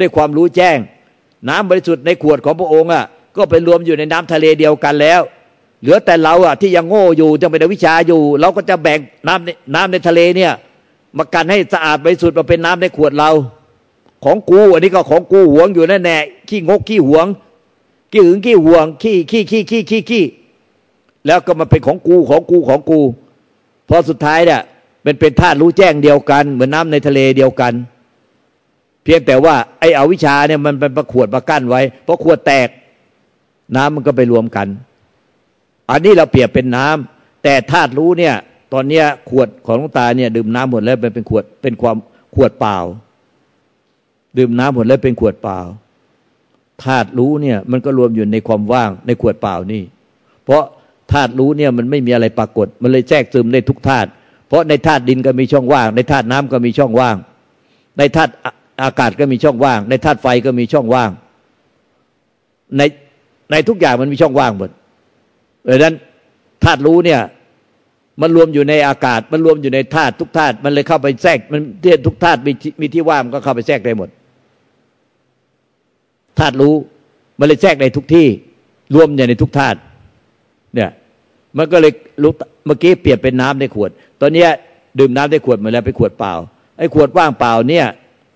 [0.01, 0.79] ด้วยความรู้แจ้ง
[1.49, 3.05] น้ำบริสุทธิ์ในขวดของพระองค์อะ
[3.37, 5.21] ก็ไปรวมอยู่ในน้ำทะเลเดียวกันแล้ว
[5.81, 10.53] เหลือแต่เราอะที่ยังโง่อยู่ยังเป็นวิชาอยู่ เราก็จะแบ่งน้ำน้ำในทะเลเนี่ย
[11.17, 13.31] มากันให้สะอาดบริสุทธิ์มาเป็นน้ำในขวดเรา
[14.25, 16.17] ของกูอันนี้ก็ของกูหวงอยู่แน่แน่
[16.49, 17.27] ขี้งกขี้หวง
[18.13, 20.25] ขี้หึงขี้ห่วงขี้ขี้ขี้ขี้ขี้ขี้
[21.27, 23.01] แล้วก็มาเป็นของกูของกูของกู
[23.89, 24.61] พอสุดท้ายเนี่ย
[25.03, 27.73] เป็นเป็นธาตุรู้แจ้งเดียวกัน เหมือนน้าในทะเลเดียวกัน
[29.03, 32.69] เพียงแต่ว่าไอ้อวิชาเนี่ยมันเป็นประขวดมากั้นไว้เพราะขวดแตก
[33.77, 34.69] น้ำมันก็ไปรวมกัน
[35.91, 38.35] อันนี้เราเปรียบเป็นน้ำแต่ธาตุรู้เนี่ย
[38.73, 41.97] ตอนเนี้ยขวดของลุงตาเนี่ย ดื่มน้ำหมดแล้วเป็นขวดเป็นความ
[42.35, 42.79] ขวดเปล่า
[44.39, 45.59] ดื่มน้ำหมดแล้วเป็นขวดเปล่า
[46.85, 49.83] ธาตุรู้เนี่ย มันก็รวมอยู่ในความว่างในขวดเปล่านี่
[50.45, 50.63] เพราะ
[51.13, 54.09] ธาตุรู้เนี่ยมันไม่มีอะไรปรากฏ มันเลยแทรกซึมในทุกธาตุ
[54.49, 57.17] เพราะในธาตุดินก็มีช่องว่าง ในธาตุน้ำก็มีช่องว่าง
[57.99, 58.33] ในธาตุ
[58.83, 61.11] อากาศก็มีช่องว่าง ในธาตุไฟก็มีช่องว่าง
[62.79, 62.83] ใน
[63.51, 64.71] ในทุกอย่างมันมีช่องว่างหมด
[65.69, 65.95] ดังนั้น
[66.65, 67.21] ธาตุรู้เนี่ย
[68.21, 74.09] มันรวมอยู่ในอากาศ มันรวมอยู่ในธาตุทุกธาตุมันเลยเข้าไปแทรกมันเทียทุกธาตุมีมีที่ว่างก็เข้าไปแทรกได้หมด
[76.39, 76.75] ธาตุรู้
[77.39, 78.27] มันเลยแทรกในทุกที่
[78.95, 79.79] รวมอยู่ในทุกธาตุ
[80.75, 80.91] เนี่ย
[81.59, 81.93] มันก็เลย
[82.23, 82.33] รู้
[82.67, 83.91] เมื่อกี้เปลี่ยนเป็นน้ำในขวด
[84.21, 84.47] ตอนนี้
[84.99, 86.33] ดื่มน้ำในขวดมาแล้วไปขวดเปล่า
[86.79, 87.87] ไอ้ขวดว่างเปล่าเนี่ย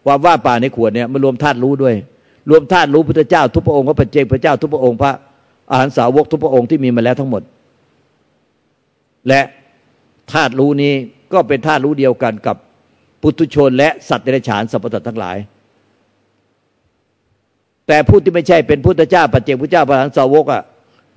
[0.05, 1.95] ความว่างเปล่าในขวดเนี่ยมันรวมธาตุรู้ด้วย
[2.51, 5.13] รวมธาตุรู้พุทธเจ้า ทุกพระองค์พระปัจเจกพระเจ้า ทุกพระองค์พระ
[5.71, 7.43] อาหารสาวกทุกพระองค์ที่มีมาแล้วทั้งหมด
[9.29, 9.43] และ
[10.33, 10.95] ธาตุรู้นี้
[11.33, 12.57] ก็เป็นธาตุรู้เดียวกันกับ
[13.23, 15.37] ปุถุชนและสัตว์เดรัจฉานสัพพสัตทั้งหลาย
[17.87, 20.63] แต่ผู้ที่ไม่ใช่เป็นพุทธเจ้าปัจเจกพุทธเจ้าพระหันสาวกอะ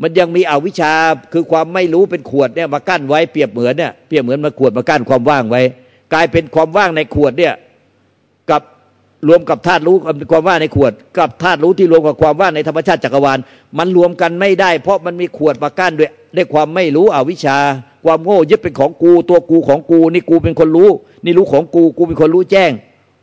[0.02, 0.94] มันยังมีอวิชชา
[1.34, 5.62] คือความไม่รู้เป็นขวดเนี่ยมากั้นไว้เปรียบเหมือนเนี่ยเปรียบเหมือนมาขวดมากั้นความว่างไว้
[6.14, 7.54] กลายเป็นความว่างในขวดเนี่ย
[8.50, 8.62] กับ
[9.28, 9.96] รวมกับธาตุรู้
[10.32, 13.38] ความว่างในขวด กับธาตุรู้ที่รวมกับความว่างในธรรมชาติจักรวาล
[13.78, 17.58] มันรวมกันไม่ได้ เพราะมันมีขวดมากั้นด้วยด้วยความไม่รู้อวิชชา
[18.06, 20.90] ความโง่ยึดเป็นของกูตัวกูของกู นี่กูเป็นคนรู้
[21.24, 22.72] นี่รู้ของกูกูเป็นคนรู้แจ้ง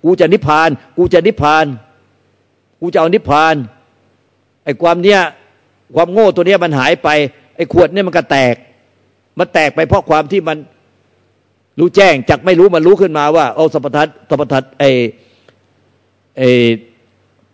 [0.05, 1.65] กูจะนิพพาน กูจะนิพพาน
[2.81, 3.55] กูจะเอานิพพาน
[4.65, 5.21] ไอ้ความเนี้ย
[5.95, 7.09] ความโง่ตัวเนี้ยมันหายไป
[7.57, 8.55] ไอ้ขวดเนี่ยมันก็แตก
[9.39, 10.57] มันแตกไปเพราะความที่มัน
[11.81, 14.91] รู้แจ้งจากไม่รู้มันรู้ขึ้นมาว่าเอาสัพพัทสัพพัทไอ้
[16.39, 16.49] ไอ้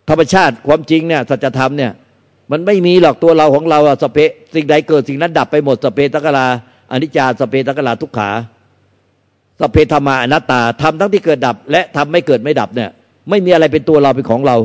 [0.09, 1.91] ธรรมชาติความจริงเนี่ยสัจธรรมเนี่ย
[2.51, 4.17] มันไม่มีหรอกตัวเราของเราอะสเป
[4.55, 6.47] สิ่งใดเกิดสิ่งนั้นดับไปหมดสเปตะกลา
[6.91, 8.29] อนิจจาสเปตะกลาทุกขา
[9.59, 12.89] สเปธรรมาอนัตตาทำทั้งที่เกิดดับ และทำไม่เกิดไม่ดับเนี่ย
[13.29, 14.57] ไม่มีอะไรเป็นตัวเราเป็นของเรา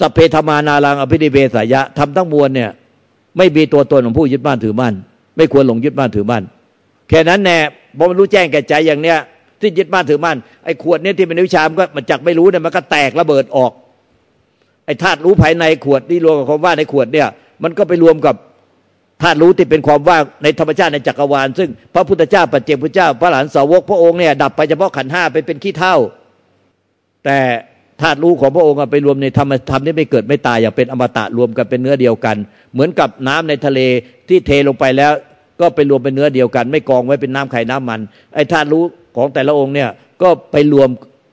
[0.00, 2.70] สเพธมานารังอภินิเวสายะทำทั้งมวลเนี่ย
[3.36, 4.94] ไม่มีตัวตนของผู้ยึดบ้านถือมั่น
[5.36, 6.42] ไม่ควรหลงยึดบ้านถือมั่น
[7.08, 7.58] แค่นั้นแน่
[7.96, 9.18] พอมันรู้แจ้งแก่ใจอย่างเนี้ย
[9.60, 13.72] ที่ยึดบ้านถือมั่นไอ้ขวดเนี่ยที่เป็นวิชามก็มันจักไม่รู้เนี่ยมันก็แตกระเบิดออก
[14.86, 17.28] ไอ้ธาตุรู้ภายในขวดที่รวมกับความว่างในขวดเนี่ย
[17.62, 18.34] มันก็ไปรวมกับ
[19.22, 25.96] ธาตุรู้ที่เป็นความว่างในธรรมชาติในจักรวาล ซึ่งพระพุทธเจ้าปัจเจกพุทธเจ้า พระหลานสาวกพระองค์เนี่ยดับไปเฉพาะขันห้าไปเป็นขี้เท่า
[27.24, 27.38] แต่
[28.00, 32.36] ธาตุรู้ของพระองค์ไปรวมในธรรมธรรมนี่ไม่เกิดไม่ตายอย่างเป็นอมตะรวมกันเป็นเนื้อเดียวกัน
[32.72, 33.80] เหมือนกับน้ำในทะเล
[34.28, 35.12] ที่เทลงไปแล้ว
[35.60, 38.00] ก็ไปรวมเป็นเนื้อเดียวกัน ไม่กองไว้เป็นน้ำไข่น้ำมัน
[38.34, 38.82] ไอ้ธาตุรู้
[39.16, 39.88] ของแต่ละองค์เนี่ย
[40.22, 40.90] ก็ไปรวม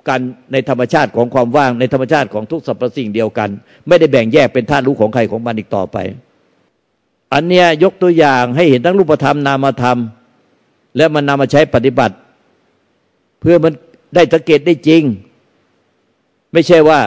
[0.10, 0.20] กัน
[0.52, 3.50] ในธรรมชาติของความว่างในธรรมชาติของทุกสรรพสิ่งเดียวกัน
[3.88, 5.98] ไม่ได้แบ่งแยกเป็นธาตุรู้ของใครของมันอีกต่อไป
[7.34, 9.98] อันเนี้ยยกตัวอย่างให้เห็นทั้งรูปธรรมนามธรรม
[10.98, 12.16] แล้วมันนำมาใช้ปฏิบัติ
[13.40, 13.74] เพื่อมัน
[14.16, 15.04] ได้สังเกตได้จริง
[16.56, 17.00] ไม่ใช่ว่า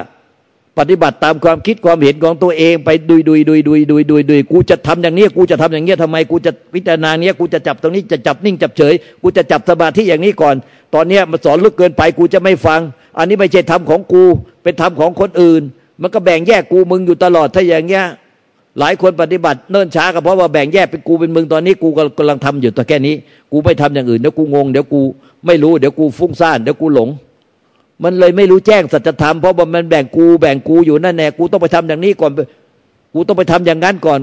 [0.78, 10.54] ปฏิบัติตามความคิดความเห็นของตัวเองไปดุยดุยดุยดุยดุยดุยดุยกูจะทำอย่างนี้กูจะทำอย่างนี้ทำไมกูจะพิจารณาเนี้ยกูจะจับตรงนี้จะจับนิ่งจับเฉย กูจะจับสมาธิอย่างนี้ก่อน
[10.94, 12.80] ตอนเนี้ยมันสอนลึกเกินไปกูจะไม่ฟัง
[13.18, 14.24] อันนี้ไม่ใช่ธรรมของกู
[14.62, 15.62] เป็นธรรมของคนอื่น
[16.02, 18.04] มันก็แบ่งแยกกูมึงอยู่ตลอดถ้าอย่างเงี้ย
[18.78, 21.88] หลายคนปฏิบัติเนิ่นช้าก็เพราะว่าแบ่งแยกเป็นกูเป็นมึงตอนนี้กู
[22.18, 23.14] กำลังทำอยู่ตัวแค่นี้
[23.52, 25.00] กูไม่ทำอย่างอื่นเดี๋ยวกูงงเดี๋ยวกู
[25.46, 27.08] ไม่รู้เดี๋ยวกูฟุ้งซ่านเดี๋ยวกูหลง
[28.02, 32.32] มันเลยไม่รู้แจ้งสัจธรรมเพราะมันแบ่งกูแบ่งกูอยู่นั่นแน่กูต้องไปทำอย่างนี้ก่อน
[33.14, 34.20] กูต้องไปทำอย่างนั้นก่อน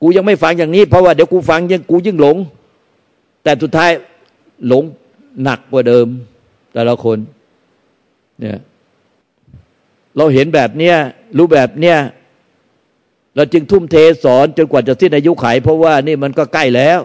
[0.00, 2.36] กูยังไม่ฟังอย่างนี้ เพราะว่าเดี๋ยวกูฟังยังกูยิ่งหลง
[3.42, 3.90] แต่สุดท้าย
[4.68, 4.82] หลง
[5.42, 6.06] หนักกว่าเดิม
[6.72, 7.18] แต่ละคน
[8.40, 8.58] เนี่ย
[10.16, 10.96] เราเห็นแบบเนี้ย
[11.36, 11.98] รู้แบบเนี้ย
[13.36, 17.00] เราจึงทุ่มเทสอนจนกว่าจะสิ้นอายุไข เพราะว่านี่มันก็ใกล้แล้ว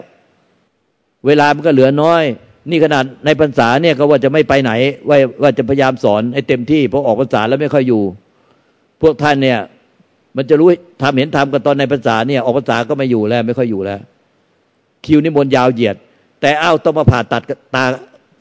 [1.26, 2.24] เวลามันก็เหลือน้อย
[2.70, 4.72] นี่ขนาดในพรรษาเนี่ยก็ว่าจะไม่ไปไหน
[5.08, 8.02] ว่าว่าจะพยายามสอนให้เต็มที่เพราะออกพรรษาแล้วไม่ค่อยอยู่
[9.02, 9.58] พวกท่านเนี่ย
[10.36, 10.68] มันจะรู้
[11.02, 14.00] ทำเห็นทำกันตอนในพรรษาเนี่ย ออกพรรษาก็ไม่อยู่แล้ว ไม่ค่อยอยู่แล้ว
[15.06, 15.96] คิวนิมนยาวเหยียด
[16.40, 17.42] แต่เอ้าต้องมาผ่าตัด
[17.74, 17.84] ตา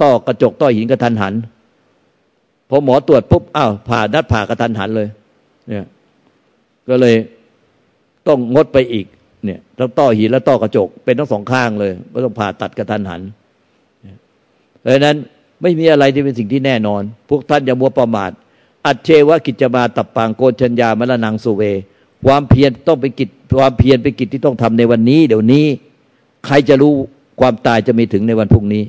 [0.02, 1.34] ต้อกระจกต้อหินกระทันหัน
[2.70, 5.08] พอหมอตรวจปุ๊บอ้าวผ่านัดผ่ากระทันหันเลย
[5.70, 5.86] เนี่ย
[6.90, 7.16] ก็เลย
[8.28, 9.06] ต้องงดไปอีก
[9.46, 13.22] เนี่ยทั้งต้อหินและต้อกระจกเป็นทั้งสองข้างเลยไม่ต้องผ่าตัดกระทันหัน
[14.82, 15.16] เพราะนั้น
[15.62, 18.32] ไม่มีอะไรที่เป็นสิ่งที่แน่นอน พวกท่านอย่ามัวประมาท
[18.86, 21.62] อัจเชวะกิจมาตับปางโกชัญญามละนังสุเว
[22.26, 25.66] ความเพียรต้องเป็นกิจความเพียรเป็นกิจที่ต้องทำในวันนี้ เดี๋ยวนี้
[26.46, 26.94] ใครจะรู้
[27.40, 28.84] ความตายจะมีถึงในวันพรุ่งนี้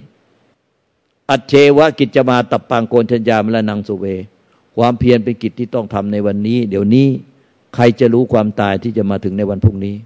[1.30, 4.07] อัจเชวะกิจมาตับปางโกชัญญามละนังสุเว
[4.76, 7.07] ความเพียรเป็นกิจที่ต้องทำในวันนี้ เดี๋ยวนี้
[7.74, 9.97] ใครจะรู้ความตายที่จะมาถึงในวันพรุ่งนี้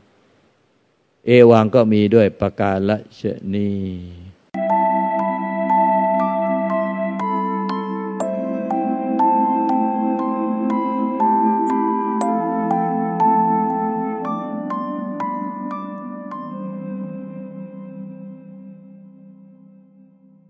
[1.27, 3.21] เอวังก็มีด้วยประการละช
[3.55, 3.69] นี